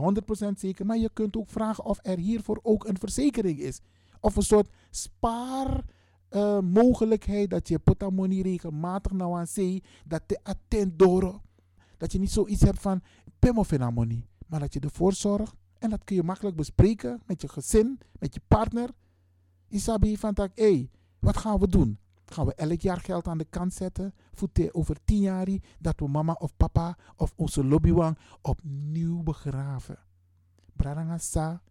zeker, 0.57 0.85
maar 0.85 0.97
je 0.97 1.09
kunt 1.13 1.37
ook 1.37 1.49
vragen 1.49 1.85
of 1.85 1.99
er 2.01 2.17
hiervoor 2.17 2.59
ook 2.61 2.87
een 2.87 2.97
verzekering 2.97 3.59
is. 3.59 3.79
Of 4.19 4.35
een 4.35 4.41
soort 4.41 4.69
spaarmogelijkheid 4.89 7.49
dat 7.49 7.67
je 7.67 7.79
potamoni 7.79 8.41
regelmatig 8.41 9.11
nou 9.11 9.37
aan 9.37 9.47
zee, 9.47 9.83
dat 10.05 10.21
te 10.25 10.39
attent 10.43 10.99
door. 10.99 11.41
Dat 11.97 12.11
je 12.11 12.19
niet 12.19 12.31
zoiets 12.31 12.61
hebt 12.61 12.79
van 12.79 13.01
pemofenamoni, 13.39 14.27
maar 14.47 14.59
dat 14.59 14.73
je 14.73 14.79
ervoor 14.79 15.13
zorgt 15.13 15.55
en 15.79 15.89
dat 15.89 16.03
kun 16.03 16.15
je 16.15 16.23
makkelijk 16.23 16.55
bespreken 16.55 17.21
met 17.25 17.41
je 17.41 17.47
gezin, 17.47 17.99
met 18.19 18.33
je 18.33 18.41
partner. 18.47 18.89
Isabi 19.73 20.17
van 20.17 20.33
tak, 20.33 20.51
hé, 20.55 20.89
wat 21.19 21.37
gaan 21.37 21.59
we 21.59 21.67
doen? 21.67 21.97
Gaan 22.25 22.45
we 22.45 22.53
elk 22.53 22.81
jaar 22.81 22.99
geld 22.99 23.27
aan 23.27 23.37
de 23.37 23.45
kant 23.49 23.73
zetten 23.73 24.13
voor 24.31 24.51
te, 24.51 24.73
over 24.73 24.97
tien 25.05 25.21
jaar 25.21 25.47
dat 25.79 25.99
we 25.99 26.07
mama 26.07 26.33
of 26.33 26.55
papa 26.57 26.97
of 27.15 27.33
onze 27.35 27.65
lobbywang 27.65 28.17
opnieuw 28.41 29.23
begraven? 29.23 29.97
Bradangasa, 30.75 31.61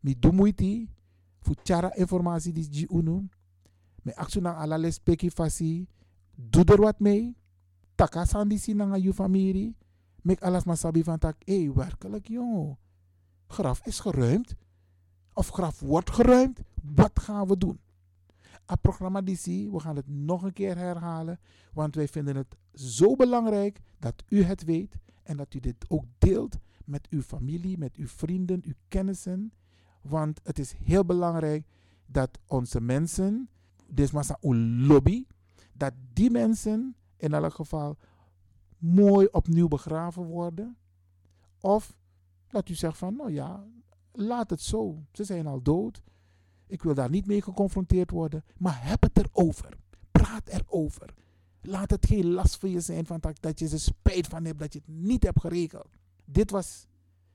mi 0.00 0.18
dumuiti, 0.18 0.90
tjara 1.62 1.94
informatie 1.94 2.52
die 2.52 2.68
je 2.70 2.88
unu. 2.88 3.28
Me 4.02 4.16
actie 4.16 4.40
na 4.40 4.54
ala 4.54 4.90
peki 5.02 5.30
fasi, 5.30 5.88
doe 6.34 6.64
er 6.64 6.80
wat 6.80 7.00
mee. 7.00 7.36
Taka 7.94 8.24
sandisi 8.24 8.74
na 8.74 8.94
je 8.94 9.12
familie. 9.12 9.76
Mek 10.22 10.42
alles 10.42 10.64
maar 10.64 10.76
sabi 10.76 11.02
van 11.02 11.18
tak, 11.18 11.36
hé, 11.44 11.72
werkelijk 11.72 12.28
joh 12.28 12.76
graf 13.48 13.80
is 13.84 14.00
geruimd. 14.00 14.54
Of 15.38 15.48
graf 15.48 15.80
wordt 15.80 16.10
geruimd. 16.10 16.60
Wat 16.82 17.20
gaan 17.20 17.46
we 17.46 17.58
doen? 17.58 17.80
Het 18.66 18.80
programma 18.80 19.22
DC, 19.22 19.44
we 19.44 19.78
gaan 19.80 19.96
het 19.96 20.08
nog 20.08 20.42
een 20.42 20.52
keer 20.52 20.76
herhalen. 20.76 21.38
Want 21.72 21.94
wij 21.94 22.08
vinden 22.08 22.36
het 22.36 22.56
zo 22.74 23.16
belangrijk 23.16 23.80
dat 23.98 24.24
u 24.28 24.42
het 24.42 24.64
weet. 24.64 24.96
En 25.22 25.36
dat 25.36 25.54
u 25.54 25.60
dit 25.60 25.84
ook 25.88 26.04
deelt 26.18 26.56
met 26.84 27.06
uw 27.10 27.22
familie, 27.22 27.78
met 27.78 27.96
uw 27.96 28.06
vrienden, 28.06 28.62
uw 28.64 28.72
kennissen. 28.88 29.52
Want 30.02 30.40
het 30.42 30.58
is 30.58 30.72
heel 30.72 31.04
belangrijk 31.04 31.66
dat 32.06 32.38
onze 32.46 32.80
mensen, 32.80 33.48
dus 33.86 34.10
maar 34.10 34.36
een 34.40 34.86
lobby, 34.86 35.26
dat 35.72 35.92
die 36.12 36.30
mensen 36.30 36.96
in 37.16 37.32
elk 37.32 37.54
geval 37.54 37.96
mooi 38.78 39.28
opnieuw 39.30 39.68
begraven 39.68 40.24
worden. 40.24 40.76
Of 41.60 41.96
dat 42.48 42.68
u 42.68 42.74
zegt 42.74 42.98
van, 42.98 43.16
nou 43.16 43.32
ja, 43.32 43.66
laat 44.18 44.50
het 44.50 44.60
zo. 44.60 45.02
Ze 45.12 45.24
zijn 45.24 45.46
al 45.46 45.62
dood. 45.62 46.02
Ik 46.66 46.82
wil 46.82 46.94
daar 46.94 47.10
niet 47.10 47.26
mee 47.26 47.42
geconfronteerd 47.42 48.10
worden. 48.10 48.44
Maar 48.56 48.78
heb 48.88 49.02
het 49.02 49.18
erover. 49.18 49.76
Praat 50.10 50.48
erover. 50.48 51.14
Laat 51.62 51.90
het 51.90 52.06
geen 52.06 52.30
last 52.30 52.56
voor 52.56 52.68
je 52.68 52.80
zijn 52.80 53.06
van 53.06 53.20
dat, 53.20 53.36
dat 53.40 53.58
je 53.58 53.68
er 53.68 53.80
spijt 53.80 54.26
van 54.26 54.44
hebt 54.44 54.58
dat 54.58 54.72
je 54.72 54.78
het 54.78 54.96
niet 54.96 55.22
hebt 55.22 55.40
geregeld. 55.40 55.88
Dit 56.24 56.50
was 56.50 56.86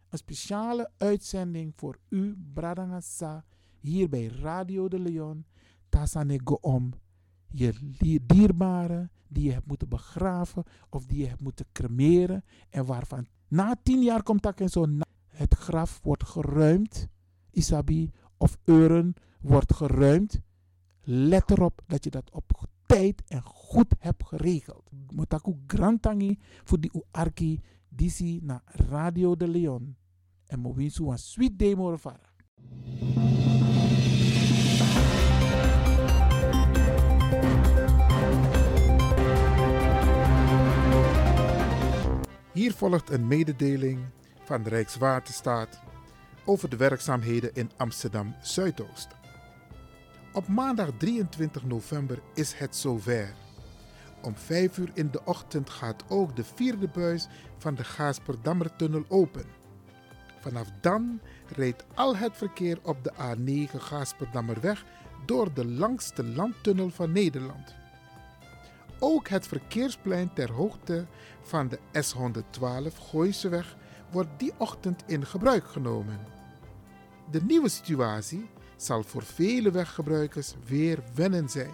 een 0.09 0.17
speciale 0.17 0.91
uitzending 0.97 1.73
voor 1.75 1.99
u, 2.09 2.37
Bradangasa, 2.53 3.45
hier 3.79 4.09
bij 4.09 4.25
Radio 4.25 4.87
de 4.87 4.99
Leon. 4.99 5.45
Tasanego 5.89 6.57
om 6.61 6.93
je 7.47 7.73
dierbaren 8.25 9.11
die 9.27 9.43
je 9.43 9.51
hebt 9.51 9.67
moeten 9.67 9.89
begraven 9.89 10.63
of 10.89 11.05
die 11.05 11.17
je 11.17 11.27
hebt 11.27 11.41
moeten 11.41 11.65
cremeren 11.71 12.43
en 12.69 12.85
waarvan 12.85 13.27
na 13.47 13.75
tien 13.83 14.03
jaar 14.03 14.23
komt 14.23 14.43
dat 14.43 14.59
en 14.59 14.69
zo 14.69 14.85
het 15.33 15.53
graf 15.53 15.99
wordt 16.03 16.23
geruimd. 16.23 17.07
Isabi 17.51 18.11
of 18.37 18.57
Euren 18.63 19.13
wordt 19.41 19.73
geruimd. 19.73 20.41
Let 21.01 21.51
erop 21.51 21.81
dat 21.87 22.03
je 22.03 22.09
dat 22.09 22.31
op 22.31 22.67
tijd 22.85 23.23
en 23.27 23.41
goed 23.41 23.95
hebt 23.99 24.27
geregeld. 24.27 24.91
Moet 24.91 25.15
Motaku 25.15 25.55
grantangi 25.67 26.39
voor 26.63 26.79
die 26.79 26.91
uarki 26.93 27.59
disi 27.89 28.39
na 28.41 28.61
Radio 28.65 29.35
de 29.35 29.47
Leon. 29.47 29.95
En 30.45 30.59
mo 30.59 30.73
winsu 30.73 31.09
een 31.09 31.17
sweet 31.17 31.59
demo 31.59 31.91
ervaren. 31.91 32.31
Hier 42.53 42.73
volgt 42.73 43.09
een 43.09 43.27
mededeling 43.27 43.99
van 44.43 44.63
Rijkswaterstaat 44.63 45.79
over 46.45 46.69
de 46.69 46.77
werkzaamheden 46.77 47.53
in 47.53 47.71
Amsterdam 47.77 48.35
Zuidoost. 48.41 49.07
Op 50.33 50.47
maandag 50.47 50.89
23 50.97 51.63
november 51.63 52.19
is 52.33 52.53
het 52.53 52.75
zover. 52.75 53.33
Om 54.21 54.35
5 54.35 54.77
uur 54.77 54.91
in 54.93 55.11
de 55.11 55.25
ochtend 55.25 55.69
gaat 55.69 56.03
ook 56.07 56.35
de 56.35 56.43
vierde 56.43 56.87
buis 56.87 57.27
van 57.57 57.75
de 57.75 57.83
Gaasperdammertunnel 57.83 59.05
open. 59.07 59.45
Vanaf 60.39 60.67
dan 60.81 61.19
rijdt 61.55 61.85
al 61.93 62.15
het 62.15 62.37
verkeer 62.37 62.79
op 62.83 63.03
de 63.03 63.11
A9 63.11 63.77
Gaasperdammerweg 63.77 64.85
door 65.25 65.53
de 65.53 65.65
langste 65.65 66.23
landtunnel 66.23 66.89
van 66.89 67.11
Nederland. 67.11 67.75
Ook 68.99 69.27
het 69.27 69.47
verkeersplein 69.47 70.33
ter 70.33 70.51
hoogte 70.51 71.05
van 71.41 71.67
de 71.67 71.79
S112 71.79 72.97
Gooiseweg 73.09 73.77
wordt 74.13 74.39
die 74.39 74.53
ochtend 74.57 75.03
in 75.05 75.25
gebruik 75.25 75.67
genomen. 75.67 76.19
De 77.31 77.43
nieuwe 77.43 77.69
situatie 77.69 78.49
zal 78.75 79.03
voor 79.03 79.23
vele 79.23 79.71
weggebruikers 79.71 80.53
weer 80.65 81.03
wennen 81.13 81.49
zijn. 81.49 81.73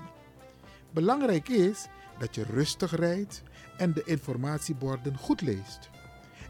Belangrijk 0.92 1.50
is 1.50 1.88
dat 2.20 2.36
je 2.36 2.44
rustig 2.44 2.96
rijdt 2.96 3.44
en 3.78 3.94
de 3.94 4.04
informatieborden 4.06 5.18
goed 5.18 5.42
leest. 5.42 5.90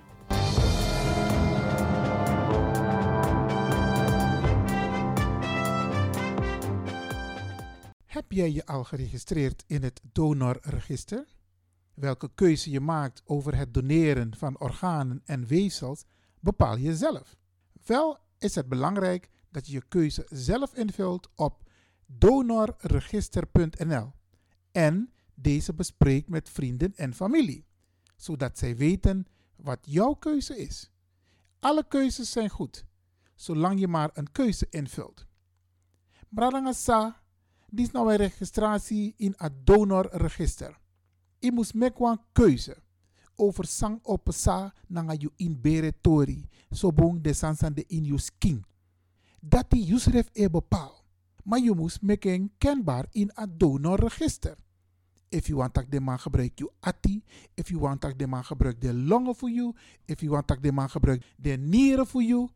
Heb 8.07 8.33
jij 8.33 8.53
je 8.53 8.67
al 8.67 8.85
geregistreerd 8.85 9.65
in 9.67 9.83
het 9.83 10.01
donorregister? 10.13 11.27
Welke 11.95 12.31
keuze 12.35 12.71
je 12.71 12.81
maakt 12.81 13.23
over 13.25 13.57
het 13.57 13.75
doneren 13.75 14.37
van 14.37 14.59
organen 14.59 15.23
en 15.25 15.47
weefsels 15.47 16.05
bepaal 16.41 16.77
je 16.77 16.97
zelf. 16.97 17.37
Wel 17.87 18.19
is 18.39 18.55
het 18.55 18.69
belangrijk 18.69 19.29
dat 19.51 19.67
je 19.67 19.73
je 19.73 19.83
keuze 19.89 20.27
zelf 20.29 20.75
invult 20.75 21.29
op 21.35 21.70
donorregister.nl 22.19 24.13
en 24.73 25.13
deze 25.35 25.75
bespreekt 25.75 26.29
met 26.29 26.51
vrienden 26.51 26.95
en 26.97 27.15
familie, 27.15 27.67
zodat 28.17 28.59
zij 28.59 28.77
weten 28.77 29.27
wat 29.57 29.79
jouw 29.83 30.15
keuze 30.15 30.59
is. 30.59 30.91
Alle 31.61 31.89
keuzes 31.89 32.31
zijn 32.31 32.49
goed, 32.49 32.85
zolang 33.35 33.81
je 33.81 33.89
maar 33.89 34.11
een 34.13 34.33
keuze 34.33 34.67
invult. 34.71 35.27
Bradangasa, 36.29 37.23
dit 37.69 37.87
is 37.87 37.93
nou 37.93 38.11
een 38.11 38.17
registratie 38.17 39.15
in 39.17 39.35
het 39.37 39.53
donorregister. 39.67 40.79
Je 41.39 41.53
moet 41.53 41.75
een 41.75 42.21
keuze 42.33 42.77
over 43.35 43.65
sang 43.65 43.99
op 44.03 44.29
sa 44.33 44.75
nanga 44.87 45.15
you 45.15 45.33
in 45.37 45.61
bere 45.61 45.93
tori, 46.01 46.49
so 46.71 46.93
bong 46.93 47.23
de 47.23 47.33
sansan 47.33 47.73
de 47.73 47.85
in 47.89 48.05
you 48.05 48.19
skin. 48.19 48.65
Dat 49.41 49.71
die 49.71 49.93
usref 49.93 50.29
e 50.33 50.49
bepaal. 50.49 51.00
Maar 51.45 51.59
je 51.59 51.75
moet 51.75 52.03
maken 52.03 52.53
kenbaar 52.59 53.07
in 53.11 53.31
het 53.35 53.61
donorregister. 53.61 54.57
If 55.29 55.47
you 55.47 55.59
want 55.59 55.75
dat 55.75 55.85
de 55.89 56.01
man 56.01 56.19
gebruik 56.19 56.59
je 56.59 56.71
ati, 56.81 57.23
if 57.55 57.69
you 57.69 57.81
want 57.81 58.01
dat 58.01 58.19
de 58.19 58.27
man 58.27 58.45
gebruik 58.45 58.81
de 58.81 58.95
longen 58.95 59.35
voor 59.35 59.51
you, 59.51 59.75
if 60.05 60.21
you 60.21 60.33
want 60.33 60.49
dat 60.49 60.63
de 60.63 60.73
man 60.73 60.91
gebruik 60.91 61.35
de 61.37 61.57
nieren 61.57 62.07
voor 62.07 62.23
you, 62.23 62.49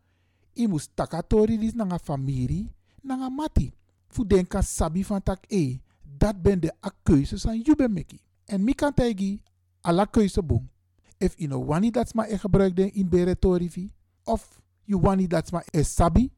je 0.53 0.69
moet 0.69 0.91
takatori 0.95 1.59
dis 1.59 1.75
nanga 1.75 1.99
familie, 1.99 2.71
nanga 3.03 3.29
mati. 3.29 3.73
Fu 4.09 4.27
denka 4.27 4.63
sabi 4.63 5.05
van 5.05 5.23
tak 5.23 5.45
e, 5.49 5.81
dat 6.03 6.43
ben 6.43 6.61
de 6.61 6.73
a 6.87 6.91
keuzes 7.03 7.47
aan 7.47 7.61
you 7.61 7.77
ben 7.77 7.93
meki. 7.93 8.21
En 8.45 8.65
mi 8.65 8.75
kan 8.75 8.95
tegi 8.95 9.43
ala 9.81 10.05
keuze 10.05 10.43
boom. 10.43 10.69
If 11.19 11.35
you 11.37 11.49
know 11.49 11.67
wani 11.67 11.91
dat 11.91 12.15
ma 12.15 12.27
e 12.27 12.39
gebruik 12.39 12.77
de 12.77 12.91
in 12.91 13.09
bere 13.09 13.39
torifi, 13.39 13.93
of 14.25 14.61
you 14.85 15.01
wani 15.01 15.27
dat 15.27 15.51
ma 15.51 15.63
e 15.71 15.83
sabi, 15.83 16.31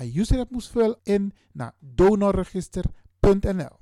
dan 0.00 0.10
user 0.14 0.38
het 0.38 0.50
moest 0.50 0.70
vullen 0.70 0.98
in 1.02 1.32
naar 1.52 1.72
donorregister.nl. 1.78 3.78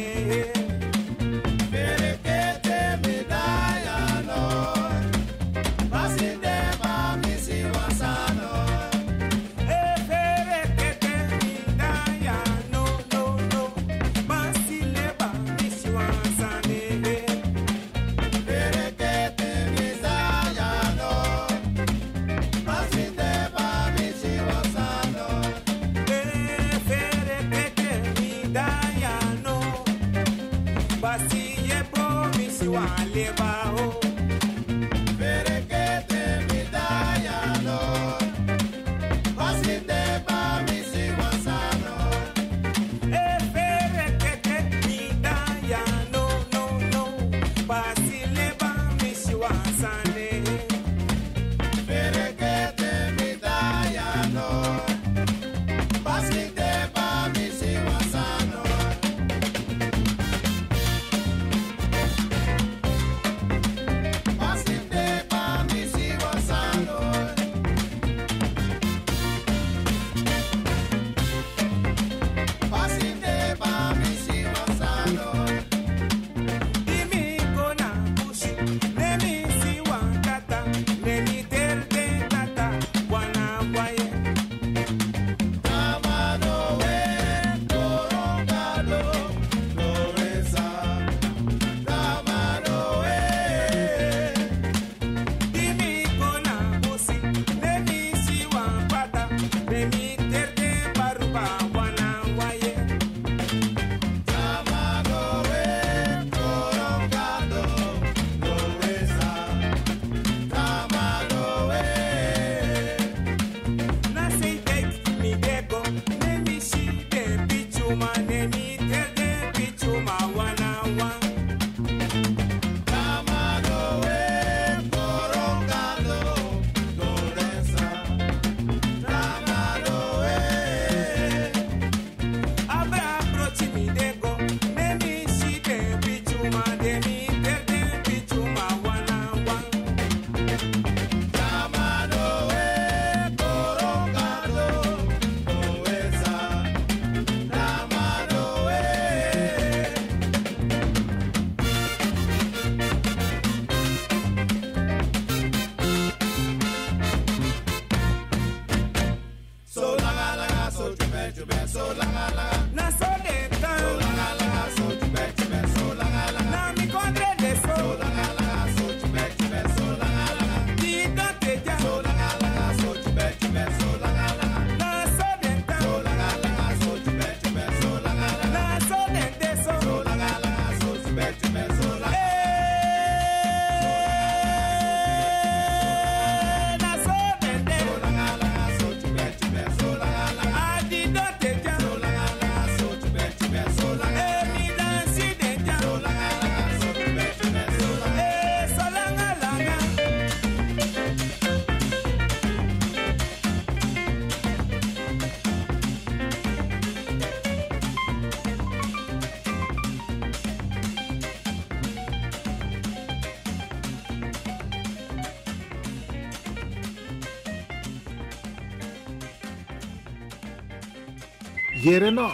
Jereno. 221.77 222.31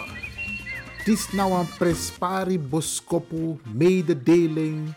Dis 1.04 1.26
nou 1.36 1.50
een 1.52 1.68
prespari 1.76 2.56
boskopu 2.58 3.58
mededeling. 3.76 4.94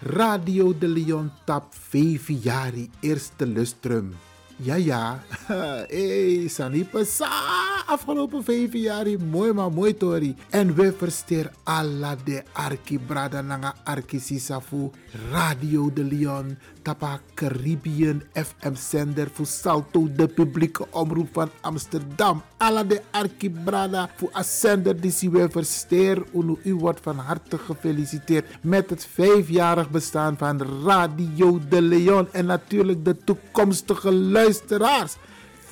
Radio 0.00 0.72
de 0.72 0.88
Leon 0.88 1.28
tap 1.44 1.74
5 1.90 2.30
jari 2.44 2.88
eerste 3.00 3.46
lustrum. 3.46 4.14
Ja, 4.56 4.74
ja. 4.74 5.20
hey, 5.92 6.48
Sanipa 6.48 7.04
sa. 7.04 7.73
Afgelopen 7.94 8.44
vijf 8.44 8.72
jaar, 8.72 9.06
mooi 9.30 9.52
maar 9.52 9.72
mooi 9.72 9.96
tori. 9.96 10.36
En 10.50 10.74
we 10.74 10.92
versteer 10.98 11.50
alla 11.62 12.16
de 12.24 12.42
arki 12.52 12.98
brada 12.98 13.40
nanga 13.40 13.74
arki. 13.84 14.40
Radio 15.30 15.92
de 15.92 16.04
Leon. 16.04 16.58
Tapa 16.82 17.20
Caribbean 17.34 18.22
FM 18.32 18.74
zender 18.74 19.28
voor 19.32 19.46
Salto, 19.46 20.08
de 20.16 20.28
publieke 20.28 20.86
omroep 20.90 21.28
van 21.32 21.50
Amsterdam. 21.60 22.42
Alla 22.56 22.84
de 22.84 23.02
arki 23.10 23.54
voor 24.16 24.30
a 24.34 24.42
zender 24.42 25.00
die 25.00 25.30
we 25.30 25.48
versteer. 25.50 26.22
U 26.64 26.74
wordt 26.74 27.00
van 27.00 27.18
harte 27.18 27.58
gefeliciteerd 27.58 28.46
met 28.62 28.90
het 28.90 29.06
vijfjarig 29.12 29.90
bestaan 29.90 30.36
van 30.36 30.62
Radio 30.84 31.60
de 31.68 31.82
Leon. 31.82 32.28
En 32.32 32.46
natuurlijk 32.46 33.04
de 33.04 33.16
toekomstige 33.16 34.12
luisteraars. 34.12 35.16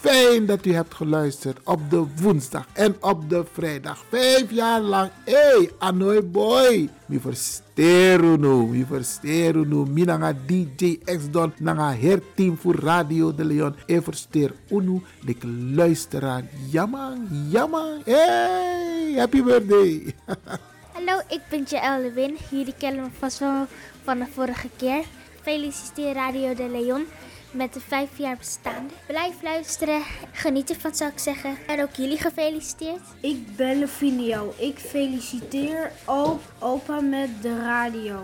Fijn 0.02 0.46
dat 0.46 0.66
u 0.66 0.72
hebt 0.72 0.94
geluisterd 0.94 1.58
op 1.64 1.90
de 1.90 2.04
woensdag 2.20 2.66
en 2.72 2.96
op 3.00 3.28
de 3.30 3.44
vrijdag. 3.52 4.04
Vijf 4.08 4.50
jaar 4.50 4.80
lang. 4.80 5.10
Hey, 5.24 5.70
Anoy 5.78 6.26
boy. 6.26 6.88
Mi 7.06 7.20
versteer 7.20 8.38
nu. 8.38 8.66
Mi 8.66 8.84
versteer 8.84 9.66
nu. 9.66 9.86
Mi 9.86 10.04
nanga 10.04 10.32
DJ 10.46 10.98
X-Don. 11.04 11.52
Nanga 11.58 11.94
herteam 11.94 12.56
voor 12.56 12.74
Radio 12.74 13.34
de 13.34 13.44
Leon. 13.44 13.74
E 13.86 14.00
versteer 14.00 14.52
unu. 14.70 15.02
De 15.24 15.48
luisteraar. 15.74 16.42
Jammer, 16.70 17.16
jammer. 17.48 17.98
Hey, 18.04 19.14
happy 19.16 19.42
birthday. 19.42 20.14
Hallo, 20.94 21.20
ik 21.28 21.40
ben 21.50 21.62
Jaël 21.68 22.02
Lewin. 22.02 22.36
Jullie 22.50 22.74
kennen 22.78 23.02
me 23.02 23.10
vast 23.18 23.38
wel 23.38 23.66
van 24.04 24.18
de 24.18 24.26
vorige 24.34 24.68
keer. 24.76 25.04
Feliciteer 25.42 26.14
Radio 26.14 26.54
de 26.54 26.68
Leon 26.68 27.04
met 27.52 27.72
de 27.72 27.80
vijf 27.80 28.18
jaar 28.18 28.36
bestaande. 28.36 28.94
Blijf 29.06 29.42
luisteren, 29.42 30.02
geniet 30.32 30.70
ervan 30.70 30.94
zou 30.94 31.10
ik 31.10 31.18
zeggen. 31.18 31.56
En 31.66 31.82
ook 31.82 31.94
jullie 31.94 32.18
gefeliciteerd. 32.18 33.00
Ik 33.20 33.56
ben 33.56 33.78
Lefinio. 33.78 34.54
Ik 34.56 34.78
feliciteer 34.78 35.92
ook 36.06 36.40
opa 36.58 37.00
met 37.00 37.42
de 37.42 37.58
radio. 37.58 38.22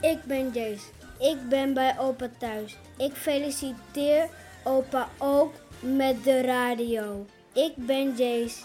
Ik 0.00 0.24
ben 0.24 0.50
Jace. 0.52 0.86
Ik 1.18 1.48
ben 1.48 1.74
bij 1.74 1.98
opa 1.98 2.28
thuis. 2.38 2.76
Ik 2.96 3.12
feliciteer 3.12 4.28
opa 4.64 5.08
ook 5.18 5.52
met 5.80 6.24
de 6.24 6.40
radio. 6.40 7.26
Ik 7.52 7.72
ben 7.76 8.14
Jace. 8.16 8.58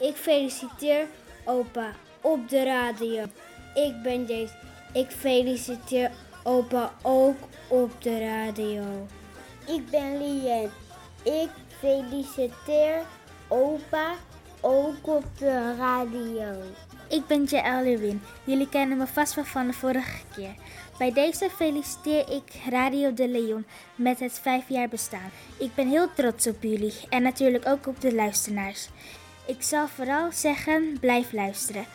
Ik 0.00 0.14
feliciteer 0.14 1.06
opa 1.44 1.92
op 2.20 2.48
de 2.48 2.64
radio. 2.64 3.24
Ik 3.74 4.02
ben 4.02 4.24
Jace. 4.24 4.54
Ik 4.92 5.10
feliciteer 5.10 6.10
opa 6.42 6.92
ook 7.02 7.36
op 7.68 8.02
de 8.02 8.18
radio. 8.18 9.06
Ik 9.66 9.90
ben 9.90 10.18
Lien. 10.18 10.70
Ik 11.22 11.50
feliciteer 11.78 13.02
opa 13.48 14.14
ook 14.60 15.06
op 15.06 15.24
de 15.38 15.74
radio. 15.76 16.62
Ik 17.08 17.26
ben 17.26 17.44
Jaël. 17.44 18.18
Jullie 18.44 18.68
kennen 18.68 18.98
me 18.98 19.06
vast 19.06 19.34
wel 19.34 19.44
van 19.44 19.66
de 19.66 19.72
vorige 19.72 20.22
keer. 20.34 20.54
Bij 20.98 21.12
deze 21.12 21.50
feliciteer 21.50 22.30
ik 22.30 22.52
Radio 22.70 23.14
de 23.14 23.28
Leon 23.28 23.66
met 23.94 24.20
het 24.20 24.32
vijf 24.32 24.68
jaar 24.68 24.88
bestaan. 24.88 25.30
Ik 25.58 25.74
ben 25.74 25.88
heel 25.88 26.12
trots 26.14 26.46
op 26.46 26.62
jullie 26.62 26.94
en 27.08 27.22
natuurlijk 27.22 27.66
ook 27.68 27.86
op 27.86 28.00
de 28.00 28.14
luisteraars. 28.14 28.88
Ik 29.46 29.62
zal 29.62 29.88
vooral 29.88 30.32
zeggen, 30.32 30.96
blijf 31.00 31.32
luisteren. 31.32 31.86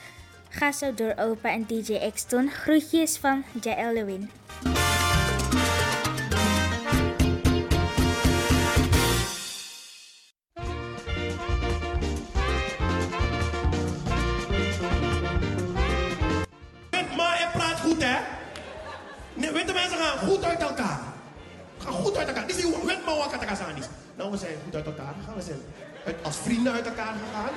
Ga 0.50 0.72
zo 0.72 0.94
door 0.94 1.14
opa 1.18 1.50
en 1.50 1.66
DJ 1.68 1.94
Exton. 1.94 2.50
Groetjes 2.50 3.18
van 3.18 3.44
Jaël. 3.62 4.20
Mensen 19.82 20.00
gaan 20.04 20.18
goed 20.28 20.44
uit 20.44 20.62
elkaar. 20.62 21.00
Gaan 21.84 21.94
goed 21.94 22.18
uit 22.18 22.28
elkaar. 22.28 22.48
Die 22.48 22.56
zien 22.56 22.74
wet 22.86 23.06
maar 23.06 23.16
wat 23.16 23.34
elkaar 23.34 23.58
Nou, 24.16 24.32
we 24.32 24.38
zijn 24.38 24.56
goed 24.64 24.76
uit 24.76 24.86
elkaar 24.86 25.14
gegaan. 25.20 25.36
We 25.36 25.42
zijn 25.42 25.62
als 26.22 26.38
vrienden 26.38 26.74
uit 26.74 26.86
elkaar 26.86 27.14
gegaan. 27.24 27.54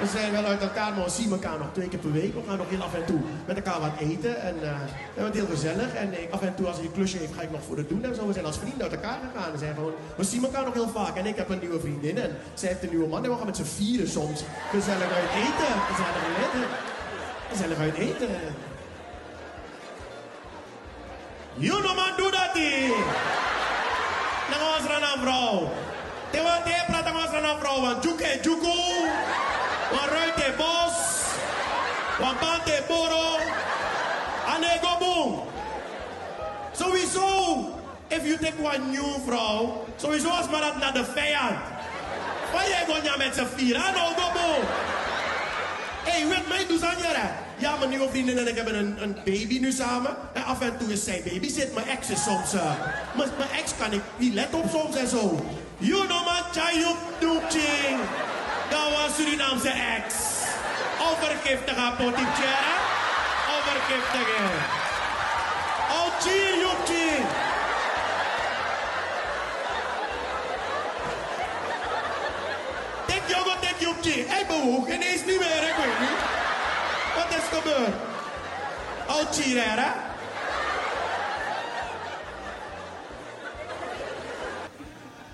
We 0.00 0.06
zijn 0.06 0.32
wel 0.32 0.44
uit 0.44 0.62
elkaar, 0.62 0.92
maar 0.94 1.04
we 1.04 1.10
zien 1.10 1.30
elkaar 1.30 1.58
nog 1.58 1.72
twee 1.72 1.88
keer 1.88 1.98
per 1.98 2.12
week. 2.12 2.34
We 2.34 2.40
gaan 2.46 2.56
nog 2.56 2.68
heel 2.68 2.82
af 2.82 2.94
en 2.94 3.04
toe 3.04 3.20
met 3.46 3.56
elkaar 3.56 3.80
wat 3.80 3.90
eten. 3.98 4.40
En 4.40 4.54
eh, 4.62 4.70
we 5.14 5.22
het 5.22 5.34
heel 5.34 5.46
gezellig. 5.46 5.94
En 5.94 6.22
ik, 6.22 6.30
af 6.30 6.42
en 6.42 6.54
toe, 6.54 6.66
als 6.66 6.76
hij 6.76 6.84
een 6.84 6.92
klusje 6.92 7.18
heeft, 7.18 7.34
ga 7.34 7.42
ik 7.42 7.50
nog 7.50 7.62
voor 7.66 7.76
het 7.76 7.88
doen. 7.88 8.04
En 8.04 8.14
zo. 8.14 8.26
We 8.26 8.32
zijn 8.32 8.44
als 8.44 8.58
vrienden 8.58 8.82
uit 8.82 8.92
elkaar 8.92 9.18
gegaan. 9.26 9.52
We, 9.52 9.58
zijn 9.58 9.74
gewoon, 9.74 9.92
we 10.16 10.24
zien 10.24 10.44
elkaar 10.44 10.64
nog 10.64 10.74
heel 10.74 10.88
vaak. 10.88 11.16
En 11.16 11.26
ik 11.26 11.36
heb 11.36 11.48
een 11.48 11.58
nieuwe 11.58 11.80
vriendin. 11.80 12.18
En 12.18 12.30
zij 12.54 12.68
heeft 12.68 12.82
een 12.82 12.88
nieuwe 12.88 13.08
man. 13.08 13.24
En 13.24 13.30
we 13.30 13.36
gaan 13.36 13.46
met 13.46 13.56
z'n 13.56 13.74
vieren 13.78 14.08
soms 14.08 14.44
gezellig 14.70 15.10
uit 15.20 15.32
eten. 15.44 15.72
Gezellig 15.90 16.22
uit 16.26 16.38
eten. 16.44 16.68
Gezellig 17.50 17.78
uit 17.78 17.94
eten. 17.94 18.28
You 21.56 21.82
know 21.82 21.94
man, 21.94 22.12
doe 22.16 22.30
dat 22.30 22.54
die. 22.54 22.88
Dan 24.50 24.58
gaan 24.60 24.82
we 24.82 24.98
naar 25.00 25.12
een 25.14 25.20
vrouw. 25.20 25.72
Te 26.30 26.42
wat 26.42 26.64
te 26.64 26.84
praten 26.86 27.14
we 27.14 27.40
naar 27.40 27.50
een 27.50 27.58
vrouw. 27.58 27.80
Want 27.80 28.04
juke 28.04 28.38
juku. 28.42 28.78
Want 29.90 30.10
ruite 30.10 30.54
bos. 30.56 30.96
Want 32.18 32.40
bante 32.40 32.82
boro. 32.88 33.36
En 34.54 34.62
ik 34.62 34.80
go 34.82 34.98
boom. 34.98 35.42
Sowieso. 36.72 37.26
If 38.08 38.24
you 38.24 38.38
take 38.38 38.62
one 38.62 38.90
new 38.90 39.26
vrouw. 39.26 39.84
Sowieso 39.96 40.28
als 40.28 40.48
maar 40.48 40.60
dat 40.60 40.76
naar 40.76 40.92
de 40.92 41.04
vijand. 41.04 41.58
Van 42.52 42.68
jij 42.68 42.84
gewoon 42.84 43.18
met 43.18 43.34
z'n 43.34 43.46
vier. 43.56 43.74
En 43.74 43.94
nou 43.94 44.14
go 44.14 44.32
boom. 44.32 44.64
Hé, 46.04 46.10
hey, 46.10 46.28
weet 46.28 46.48
mij, 46.48 46.66
doe 46.66 46.78
Zanjara. 46.78 47.47
Ja, 47.58 47.76
mijn 47.76 47.90
nieuwe 47.90 48.08
vriendin 48.10 48.38
en 48.38 48.48
ik 48.48 48.56
hebben 48.56 48.74
een, 48.78 48.96
een 49.02 49.14
baby 49.24 49.58
nu 49.58 49.72
samen. 49.72 50.16
En 50.32 50.44
af 50.44 50.60
en 50.60 50.78
toe 50.78 50.92
is 50.92 51.04
zij 51.04 51.22
baby 51.24 51.48
zit. 51.52 51.74
Mijn 51.74 51.88
ex 51.88 52.08
is 52.10 52.22
soms... 52.22 52.52
eh, 52.54 52.72
mijn, 53.16 53.30
mijn 53.38 53.50
ex 53.50 53.72
kan 53.78 53.92
ik 53.92 54.00
niet 54.16 54.34
let 54.34 54.54
op 54.54 54.64
soms 54.70 54.96
en 54.96 55.08
zo. 55.08 55.46
You 55.78 56.06
know 56.06 56.24
man, 56.24 56.42
Chayuk 56.52 56.96
Doekching. 57.18 57.98
Dat 58.70 58.90
was 58.90 59.16
Surinaamse 59.16 59.68
ex. 59.70 60.14
Overgiftige 61.10 61.92
potipchera. 61.96 62.74
Overgiftige. 63.56 64.42
Oh, 65.90 66.08
Chie, 66.20 66.58
Joekching. 66.60 67.24
Tek 73.06 73.22
jongen, 73.26 73.60
tek 73.60 73.74
Joekching. 73.78 74.28
Hij 74.28 74.46
bewoog 74.46 74.86
ineens 74.86 75.24
niet 75.24 75.38
meer, 75.38 75.62
ik 75.70 75.74
weet 75.76 76.00
niet. 76.00 76.37
Wat 77.18 77.38
is 77.38 77.58
gebeurd? 77.58 77.94
Oh, 79.08 79.32
Chirera. 79.32 79.94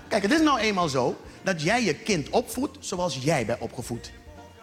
Kijk, 0.07 0.23
het 0.23 0.31
is 0.31 0.41
nou 0.41 0.59
eenmaal 0.59 0.87
zo 0.87 1.21
dat 1.41 1.61
jij 1.61 1.83
je 1.83 1.93
kind 1.93 2.29
opvoedt 2.29 2.77
zoals 2.79 3.17
jij 3.21 3.45
bent 3.45 3.59
opgevoed. 3.59 4.11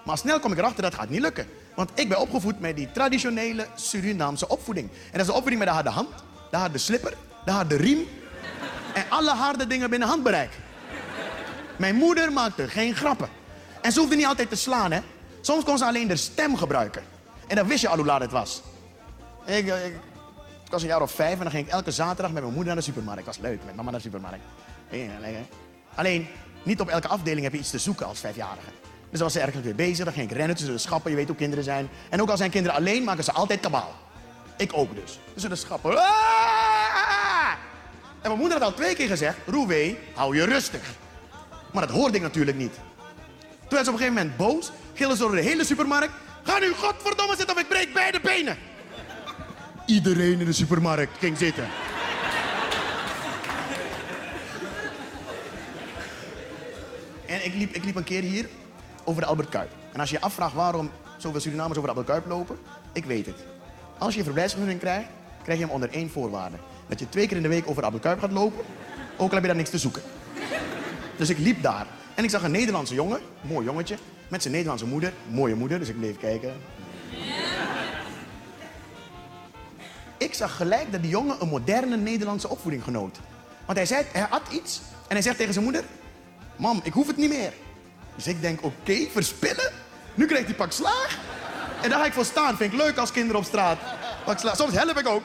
Maar 0.04 0.18
snel 0.18 0.40
kom 0.40 0.52
ik 0.52 0.58
erachter 0.58 0.82
dat 0.82 0.94
gaat 0.94 1.08
niet 1.08 1.20
lukken. 1.20 1.46
Want 1.74 1.90
ik 1.94 2.08
ben 2.08 2.20
opgevoed 2.20 2.60
met 2.60 2.76
die 2.76 2.92
traditionele 2.92 3.66
Surinaamse 3.74 4.48
opvoeding. 4.48 4.90
En 4.90 5.12
dat 5.12 5.20
is 5.20 5.26
een 5.26 5.34
opvoeding 5.34 5.58
met 5.58 5.68
de 5.68 5.74
harde 5.74 5.90
hand, 5.90 6.08
de 6.50 6.56
harde 6.56 6.78
slipper, 6.78 7.14
de 7.44 7.50
harde 7.50 7.76
riem. 7.76 8.08
En 8.94 9.04
alle 9.08 9.30
harde 9.30 9.66
dingen 9.66 9.90
binnen 9.90 10.08
handbereik. 10.08 10.50
Mijn 11.76 11.94
moeder 11.94 12.32
maakte 12.32 12.68
geen 12.68 12.94
grappen. 12.94 13.28
En 13.82 13.92
ze 13.92 14.00
hoefde 14.00 14.16
niet 14.16 14.26
altijd 14.26 14.48
te 14.48 14.56
slaan, 14.56 14.92
hè. 14.92 15.00
Soms 15.40 15.64
kon 15.64 15.78
ze 15.78 15.84
alleen 15.84 16.08
de 16.08 16.16
stem 16.16 16.56
gebruiken. 16.56 17.11
En 17.52 17.58
dan 17.58 17.66
wist 17.66 17.80
je 17.80 17.88
al 17.88 17.96
hoe 17.96 18.06
laat 18.06 18.20
het 18.20 18.30
was. 18.30 18.62
Ik, 19.44 19.66
ik, 19.66 19.84
ik 20.64 20.70
was 20.70 20.82
een 20.82 20.88
jaar 20.88 21.02
of 21.02 21.12
vijf 21.12 21.32
en 21.32 21.42
dan 21.42 21.50
ging 21.50 21.66
ik 21.66 21.72
elke 21.72 21.90
zaterdag 21.90 22.32
met 22.32 22.42
mijn 22.42 22.54
moeder 22.54 22.74
naar 22.74 22.82
de 22.82 22.88
supermarkt. 22.88 23.24
Dat 23.24 23.36
was 23.36 23.44
leuk, 23.44 23.60
met 23.64 23.76
mama 23.76 23.90
naar 23.90 24.00
de 24.00 24.06
supermarkt. 24.06 24.44
Alleen, 25.94 26.28
niet 26.62 26.80
op 26.80 26.88
elke 26.88 27.08
afdeling 27.08 27.42
heb 27.42 27.52
je 27.52 27.58
iets 27.58 27.70
te 27.70 27.78
zoeken 27.78 28.06
als 28.06 28.20
vijfjarige. 28.20 28.70
Dus 29.10 29.18
dan 29.18 29.22
was 29.22 29.32
ze 29.32 29.40
ergens 29.40 29.64
weer 29.64 29.74
bezig, 29.74 30.04
dan 30.04 30.14
ging 30.14 30.30
ik 30.30 30.36
rennen 30.36 30.56
tussen 30.56 30.74
de 30.74 30.80
schappen. 30.80 31.10
Je 31.10 31.16
weet 31.16 31.26
hoe 31.26 31.36
kinderen 31.36 31.64
zijn. 31.64 31.88
En 32.08 32.22
ook 32.22 32.30
al 32.30 32.36
zijn 32.36 32.50
kinderen 32.50 32.78
alleen, 32.78 33.04
maken 33.04 33.24
ze 33.24 33.32
altijd 33.32 33.60
kabaal. 33.60 33.94
Ik 34.56 34.70
ook 34.74 34.94
dus. 34.94 35.18
Tussen 35.32 35.50
de 35.50 35.56
schappen. 35.56 35.96
Ah! 35.96 37.52
En 38.20 38.28
mijn 38.28 38.38
moeder 38.38 38.58
had 38.58 38.66
al 38.66 38.74
twee 38.74 38.94
keer 38.94 39.08
gezegd, 39.08 39.36
Roewee, 39.46 39.98
hou 40.14 40.36
je 40.36 40.44
rustig. 40.44 40.82
Maar 41.72 41.86
dat 41.86 41.96
hoorde 41.96 42.16
ik 42.16 42.22
natuurlijk 42.22 42.56
niet. 42.56 42.74
Toen 42.74 43.68
werd 43.68 43.84
ze 43.84 43.90
op 43.90 44.00
een 44.00 44.04
gegeven 44.04 44.14
moment 44.14 44.36
boos, 44.36 44.72
gillen 44.94 45.16
ze 45.16 45.22
door 45.22 45.34
de 45.34 45.42
hele 45.42 45.64
supermarkt. 45.64 46.12
Ga 46.42 46.58
nu 46.58 46.72
godverdomme 46.72 47.36
zitten 47.36 47.54
of 47.54 47.62
ik 47.62 47.68
breek 47.68 47.92
beide 47.92 48.20
benen. 48.20 48.56
Iedereen 49.86 50.40
in 50.40 50.46
de 50.46 50.52
supermarkt 50.52 51.18
ging 51.18 51.38
zitten. 51.38 51.68
En 57.26 57.44
ik 57.44 57.54
liep, 57.54 57.74
ik 57.74 57.84
liep 57.84 57.96
een 57.96 58.04
keer 58.04 58.22
hier 58.22 58.48
over 59.04 59.22
de 59.22 59.28
Albert 59.28 59.48
Kuip. 59.48 59.70
En 59.92 60.00
als 60.00 60.10
je 60.10 60.16
je 60.16 60.22
afvraagt 60.22 60.54
waarom 60.54 60.90
zoveel 61.16 61.40
Surinamers 61.40 61.78
over 61.78 61.90
de 61.90 61.96
Albert 61.96 62.06
Kuip 62.06 62.26
lopen, 62.26 62.58
ik 62.92 63.04
weet 63.04 63.26
het. 63.26 63.44
Als 63.98 64.12
je 64.12 64.18
een 64.18 64.24
verblijfsvergunning 64.24 64.80
krijgt, 64.80 65.08
krijg 65.42 65.58
je 65.58 65.64
hem 65.64 65.74
onder 65.74 65.90
één 65.90 66.10
voorwaarde. 66.10 66.56
Dat 66.88 66.98
je 66.98 67.08
twee 67.08 67.26
keer 67.26 67.36
in 67.36 67.42
de 67.42 67.48
week 67.48 67.68
over 67.68 67.80
de 67.80 67.86
Albert 67.86 68.02
Kuip 68.02 68.20
gaat 68.20 68.32
lopen, 68.32 68.64
ook 69.16 69.28
al 69.28 69.34
heb 69.34 69.40
je 69.40 69.46
daar 69.46 69.56
niks 69.56 69.70
te 69.70 69.78
zoeken. 69.78 70.02
Dus 71.16 71.28
ik 71.28 71.38
liep 71.38 71.62
daar 71.62 71.86
en 72.14 72.24
ik 72.24 72.30
zag 72.30 72.42
een 72.42 72.50
Nederlandse 72.50 72.94
jongen, 72.94 73.20
mooi 73.40 73.64
jongetje, 73.64 73.96
met 74.28 74.40
zijn 74.42 74.54
Nederlandse 74.54 74.86
moeder, 74.86 75.12
mooie 75.28 75.54
moeder, 75.54 75.78
dus 75.78 75.88
ik 75.88 75.98
bleef 75.98 76.18
kijken. 76.18 76.54
Ik 80.16 80.34
zag 80.34 80.56
gelijk 80.56 80.92
dat 80.92 81.02
die 81.02 81.10
jongen 81.10 81.36
een 81.40 81.48
moderne 81.48 81.96
Nederlandse 81.96 82.48
opvoeding 82.48 82.84
genoot. 82.84 83.18
Want 83.64 83.78
hij, 83.78 83.86
zei, 83.86 84.04
hij 84.12 84.26
had 84.30 84.42
iets 84.50 84.80
en 85.08 85.14
hij 85.14 85.22
zegt 85.22 85.36
tegen 85.36 85.52
zijn 85.52 85.64
moeder: 85.64 85.84
Mam, 86.56 86.80
ik 86.82 86.92
hoef 86.92 87.06
het 87.06 87.16
niet 87.16 87.28
meer. 87.28 87.52
Dus 88.14 88.26
ik 88.26 88.40
denk: 88.40 88.64
Oké, 88.64 89.06
verspillen? 89.10 89.72
Nu 90.14 90.26
krijgt 90.26 90.46
hij 90.46 90.54
pak 90.54 90.72
slaag. 90.72 91.18
En 91.82 91.90
daar 91.90 91.98
ga 91.98 92.04
ik 92.04 92.12
voor 92.12 92.24
staan. 92.24 92.56
Vind 92.56 92.72
ik 92.72 92.78
leuk 92.78 92.96
als 92.96 93.12
kinderen 93.12 93.40
op 93.40 93.46
straat. 93.46 93.78
Pak 94.24 94.38
slaag. 94.38 94.56
Soms 94.56 94.74
help 94.74 94.98
ik 94.98 95.08
ook. 95.08 95.22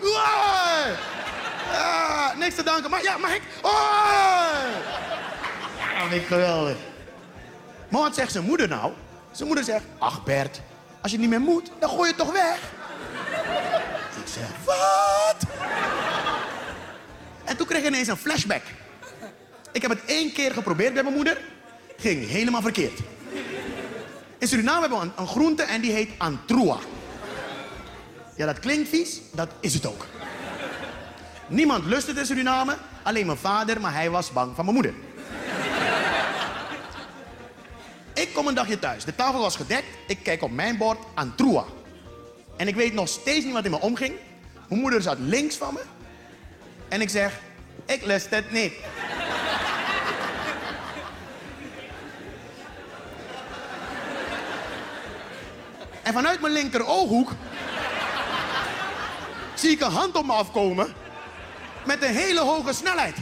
Ja, 1.71 2.33
niks 2.37 2.55
te 2.55 2.63
danken. 2.63 2.89
Maar 2.89 3.03
ja, 3.03 3.17
mag 3.17 3.35
ik? 3.35 3.41
Oei! 3.63 5.06
Vind 6.07 6.21
ik 6.21 6.27
geweldig. 6.27 6.77
Maar 7.89 8.01
wat 8.01 8.15
zegt 8.15 8.31
zijn 8.31 8.43
moeder 8.43 8.67
nou? 8.67 8.91
Zijn 9.31 9.47
moeder 9.47 9.65
zegt: 9.65 9.83
Ach 9.97 10.23
Bert, 10.23 10.61
als 11.01 11.11
je 11.11 11.17
niet 11.17 11.29
meer 11.29 11.41
moet, 11.41 11.71
dan 11.79 11.89
gooi 11.89 12.01
je 12.01 12.15
het 12.15 12.17
toch 12.17 12.31
weg. 12.31 12.59
Ik 14.25 14.33
zeg: 14.33 14.47
Wat? 14.65 15.43
En 17.43 17.57
toen 17.57 17.67
kreeg 17.67 17.81
ik 17.81 17.87
ineens 17.87 18.07
een 18.07 18.17
flashback. 18.17 18.61
Ik 19.71 19.81
heb 19.81 19.91
het 19.91 20.05
één 20.05 20.33
keer 20.33 20.51
geprobeerd 20.51 20.93
bij 20.93 21.03
mijn 21.03 21.15
moeder. 21.15 21.41
Ging 21.97 22.27
helemaal 22.27 22.61
verkeerd. 22.61 22.99
In 24.37 24.47
Suriname 24.47 24.79
hebben 24.79 24.99
we 24.99 25.05
een, 25.05 25.11
een 25.17 25.27
groente 25.27 25.63
en 25.63 25.81
die 25.81 25.91
heet 25.91 26.09
antroa. 26.17 26.77
Ja, 28.35 28.45
dat 28.45 28.59
klinkt 28.59 28.89
vies, 28.89 29.21
dat 29.33 29.49
is 29.59 29.73
het 29.73 29.85
ook. 29.85 30.05
Niemand 31.47 31.85
lust 31.85 32.07
het 32.07 32.17
in 32.17 32.25
Suriname, 32.25 32.77
alleen 33.03 33.25
mijn 33.25 33.37
vader, 33.37 33.81
maar 33.81 33.93
hij 33.93 34.09
was 34.09 34.31
bang 34.31 34.55
van 34.55 34.65
mijn 34.65 34.75
moeder. 34.75 34.93
Ik 38.17 38.33
kom 38.33 38.47
een 38.47 38.53
dagje 38.53 38.79
thuis. 38.79 39.03
De 39.03 39.15
tafel 39.15 39.39
was 39.39 39.55
gedekt. 39.55 39.87
Ik 40.07 40.19
kijk 40.23 40.43
op 40.43 40.51
mijn 40.51 40.77
bord 40.77 40.97
antroa. 41.13 41.65
En 42.57 42.67
ik 42.67 42.75
weet 42.75 42.93
nog 42.93 43.07
steeds 43.07 43.45
niet 43.45 43.53
wat 43.53 43.65
in 43.65 43.71
me 43.71 43.79
omging. 43.79 44.15
Mijn 44.67 44.81
moeder 44.81 45.01
zat 45.01 45.17
links 45.19 45.55
van 45.55 45.73
me. 45.73 45.81
En 46.87 47.01
ik 47.01 47.09
zeg, 47.09 47.39
ik 47.85 48.05
lust 48.05 48.29
het 48.29 48.51
niet. 48.51 48.73
En 56.03 56.13
vanuit 56.13 56.41
mijn 56.41 56.53
linker 56.53 56.85
ooghoek 56.85 57.31
zie 59.53 59.71
ik 59.71 59.81
een 59.81 59.91
hand 59.91 60.15
op 60.15 60.25
me 60.25 60.33
afkomen 60.33 60.93
met 61.85 62.03
een 62.03 62.15
hele 62.15 62.39
hoge 62.39 62.73
snelheid. 62.73 63.15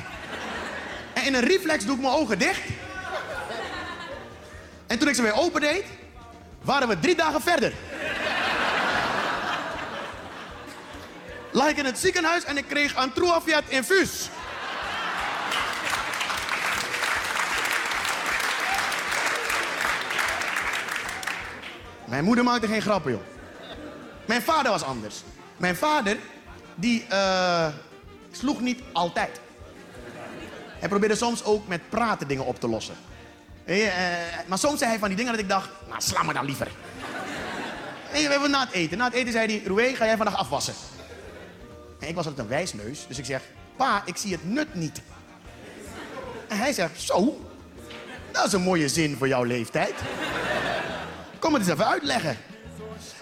En 1.13 1.25
in 1.25 1.33
een 1.33 1.45
reflex 1.47 1.85
doe 1.85 1.95
ik 1.95 2.01
mijn 2.01 2.13
ogen 2.13 2.39
dicht. 2.39 2.61
En 4.87 4.99
toen 4.99 5.07
ik 5.07 5.15
ze 5.15 5.21
weer 5.21 5.33
opendeed, 5.33 5.85
waren 6.61 6.87
we 6.87 6.99
drie 6.99 7.15
dagen 7.15 7.41
verder. 7.41 7.73
Lag 11.51 11.67
ik 11.69 11.77
in 11.77 11.85
het 11.85 11.97
ziekenhuis 11.97 12.43
en 12.43 12.57
ik 12.57 12.67
kreeg 12.67 12.95
Antruafiat 12.95 13.63
infuus. 13.67 14.29
Mijn 22.05 22.23
moeder 22.23 22.43
maakte 22.43 22.67
geen 22.67 22.81
grappen, 22.81 23.11
joh. 23.11 23.21
Mijn 24.25 24.41
vader 24.41 24.71
was 24.71 24.83
anders. 24.83 25.23
Mijn 25.57 25.75
vader, 25.75 26.17
die 26.75 27.05
eh, 27.09 27.67
sloeg 28.31 28.61
niet 28.61 28.81
altijd. 28.91 29.39
Hij 30.79 30.89
probeerde 30.89 31.15
soms 31.15 31.43
ook 31.43 31.67
met 31.67 31.89
praten 31.89 32.27
dingen 32.27 32.45
op 32.45 32.59
te 32.59 32.67
lossen. 32.67 32.95
Je, 33.65 33.83
eh, 33.83 34.47
maar 34.47 34.57
soms 34.57 34.77
zei 34.77 34.89
hij 34.89 34.99
van 34.99 35.07
die 35.07 35.17
dingen 35.17 35.31
dat 35.31 35.41
ik 35.41 35.49
dacht, 35.49 35.69
nou 35.87 36.01
sla 36.01 36.23
me 36.23 36.33
dan 36.33 36.45
liever. 36.45 36.67
Je, 38.13 38.21
we 38.21 38.31
hebben 38.31 38.51
na 38.51 38.59
het 38.59 38.71
eten. 38.71 38.97
Na 38.97 39.05
het 39.05 39.13
eten 39.13 39.31
zei 39.31 39.47
hij, 39.47 39.61
Roué, 39.65 39.95
ga 39.95 40.05
jij 40.05 40.17
vandaag 40.17 40.37
afwassen? 40.37 40.73
En 41.99 42.07
ik 42.07 42.15
was 42.15 42.25
altijd 42.25 42.43
een 42.43 42.51
wijsneus, 42.51 43.07
dus 43.07 43.17
ik 43.17 43.25
zeg, 43.25 43.41
pa, 43.75 44.01
ik 44.05 44.17
zie 44.17 44.31
het 44.31 44.49
nut 44.49 44.75
niet. 44.75 45.01
En 46.47 46.57
hij 46.57 46.73
zegt, 46.73 47.01
zo, 47.01 47.47
dat 48.31 48.45
is 48.45 48.53
een 48.53 48.61
mooie 48.61 48.89
zin 48.89 49.17
voor 49.17 49.27
jouw 49.27 49.43
leeftijd. 49.43 49.93
Kom 51.39 51.53
het 51.53 51.61
eens 51.61 51.71
even 51.71 51.87
uitleggen. 51.87 52.37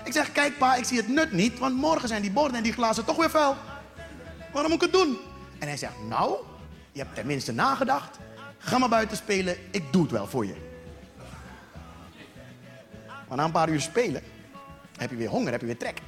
Ik 0.04 0.14
zeg, 0.14 0.32
kijk 0.32 0.58
pa, 0.58 0.76
ik 0.76 0.86
zie 0.86 0.98
het 0.98 1.08
nut 1.08 1.32
niet, 1.32 1.60
want 1.60 1.76
morgen 1.76 2.08
zijn 2.08 2.22
die 2.22 2.32
borden 2.32 2.58
en 2.58 2.64
die 2.64 2.74
glazen 2.74 3.06
toch 3.06 3.16
weer 3.16 3.30
vuil. 3.30 3.56
Waarom 4.52 4.72
moet 4.72 4.84
ik 4.84 4.92
het 4.92 5.02
doen? 5.02 5.18
En 5.60 5.68
hij 5.68 5.78
zegt, 5.78 5.94
nou, 6.10 6.36
je 6.92 7.00
hebt 7.00 7.16
tenminste 7.16 7.52
nagedacht. 7.52 8.18
Ga 8.66 8.78
maar 8.78 8.90
buiten 8.90 9.18
spelen, 9.18 9.58
ik 9.72 9.84
doe 9.92 10.02
het 10.02 10.12
wel 10.12 10.28
voor 10.28 10.46
je. 10.46 10.56
Maar 13.28 13.38
na 13.38 13.44
een 13.44 13.52
paar 13.52 13.70
uur 13.70 13.82
spelen, 13.82 14.24
heb 14.98 15.10
je 15.10 15.16
weer 15.16 15.30
honger, 15.30 15.52
heb 15.52 15.60
je 15.62 15.66
weer 15.66 15.78
trek. 15.78 16.02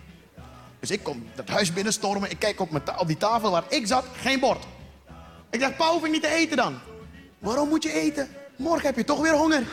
Dus 0.80 0.92
ik 0.92 1.04
kom 1.04 1.26
dat 1.36 1.50
huis 1.50 1.74
binnenstormen, 1.74 2.32
ik 2.32 2.40
kijk 2.40 2.60
op, 2.60 2.82
op 2.98 3.08
die 3.08 3.18
tafel 3.18 3.52
waar 3.52 3.64
ik 3.70 3.88
zat, 3.88 4.06
geen 4.16 4.40
bord. 4.40 4.64
Ik 5.50 5.60
zeg, 5.60 5.76
pa, 5.76 5.92
hoef 5.92 6.06
ik 6.06 6.12
niet 6.12 6.22
te 6.22 6.30
eten 6.30 6.58
dan? 6.58 6.80
Waarom 7.40 7.70
moet 7.70 7.84
je 7.84 7.92
eten? 7.92 8.30
Morgen 8.56 8.86
heb 8.86 8.96
je 8.96 9.04
toch 9.04 9.22
weer 9.22 9.34
honger. 9.34 9.64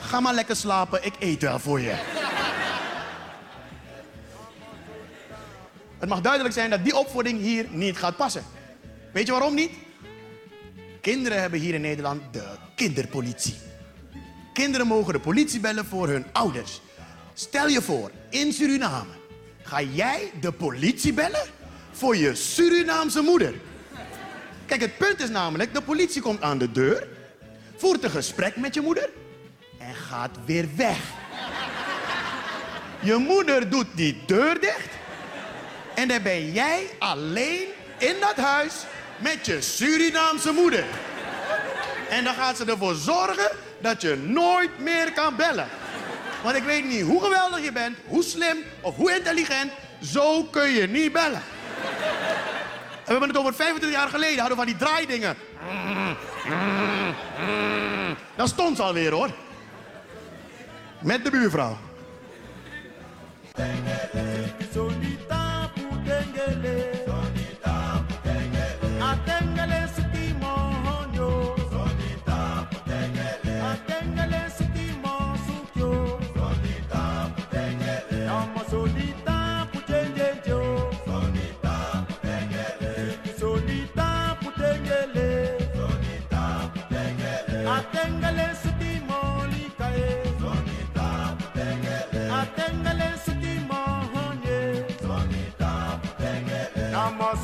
Ga 0.00 0.20
maar 0.20 0.34
lekker 0.34 0.56
slapen, 0.56 1.04
ik 1.04 1.14
eet 1.18 1.42
wel 1.42 1.58
voor 1.58 1.80
je. 1.80 2.17
Het 5.98 6.08
mag 6.08 6.20
duidelijk 6.20 6.54
zijn 6.54 6.70
dat 6.70 6.84
die 6.84 6.96
opvoeding 6.96 7.40
hier 7.40 7.66
niet 7.70 7.96
gaat 7.96 8.16
passen. 8.16 8.44
Weet 9.12 9.26
je 9.26 9.32
waarom 9.32 9.54
niet? 9.54 9.70
Kinderen 11.00 11.40
hebben 11.40 11.60
hier 11.60 11.74
in 11.74 11.80
Nederland 11.80 12.22
de 12.32 12.44
kinderpolitie. 12.74 13.54
Kinderen 14.52 14.86
mogen 14.86 15.12
de 15.12 15.20
politie 15.20 15.60
bellen 15.60 15.86
voor 15.86 16.08
hun 16.08 16.26
ouders. 16.32 16.80
Stel 17.34 17.68
je 17.68 17.82
voor, 17.82 18.10
in 18.30 18.52
Suriname 18.52 19.12
ga 19.62 19.82
jij 19.82 20.30
de 20.40 20.52
politie 20.52 21.12
bellen 21.12 21.46
voor 21.92 22.16
je 22.16 22.34
Surinaamse 22.34 23.20
moeder. 23.20 23.54
Kijk, 24.66 24.80
het 24.80 24.96
punt 24.96 25.20
is 25.20 25.28
namelijk, 25.28 25.74
de 25.74 25.82
politie 25.82 26.22
komt 26.22 26.42
aan 26.42 26.58
de 26.58 26.72
deur, 26.72 27.08
voert 27.76 28.04
een 28.04 28.10
gesprek 28.10 28.56
met 28.56 28.74
je 28.74 28.80
moeder 28.80 29.10
en 29.78 29.94
gaat 29.94 30.38
weer 30.44 30.68
weg. 30.76 30.98
Je 33.00 33.16
moeder 33.16 33.70
doet 33.70 33.86
die 33.94 34.22
deur 34.26 34.60
dicht 34.60 34.97
en 35.98 36.08
dan 36.08 36.22
ben 36.22 36.52
jij 36.52 36.90
alleen 36.98 37.66
in 37.98 38.14
dat 38.20 38.36
huis 38.36 38.72
met 39.16 39.46
je 39.46 39.60
Surinaamse 39.60 40.52
moeder. 40.52 40.84
En 42.08 42.24
dan 42.24 42.34
gaat 42.34 42.56
ze 42.56 42.64
ervoor 42.64 42.94
zorgen 42.94 43.50
dat 43.78 44.02
je 44.02 44.16
nooit 44.16 44.78
meer 44.78 45.12
kan 45.12 45.36
bellen. 45.36 45.68
Want 46.42 46.56
ik 46.56 46.62
weet 46.62 46.84
niet 46.84 47.02
hoe 47.02 47.22
geweldig 47.22 47.64
je 47.64 47.72
bent, 47.72 47.96
hoe 48.06 48.22
slim 48.22 48.56
of 48.80 48.96
hoe 48.96 49.14
intelligent, 49.14 49.72
zo 50.02 50.44
kun 50.44 50.70
je 50.70 50.86
niet 50.86 51.12
bellen. 51.12 51.42
En 53.04 53.04
we 53.04 53.10
hebben 53.10 53.28
het 53.28 53.38
over 53.38 53.54
25 53.54 53.98
jaar 53.98 54.08
geleden, 54.08 54.38
hadden 54.38 54.58
we 54.58 54.64
van 54.64 54.72
die 54.72 54.86
draaidingen. 54.86 55.36
Dat 58.36 58.48
stond 58.48 58.76
ze 58.76 58.82
alweer 58.82 59.12
hoor. 59.12 59.30
Met 60.98 61.24
de 61.24 61.30
buurvrouw. 61.30 61.78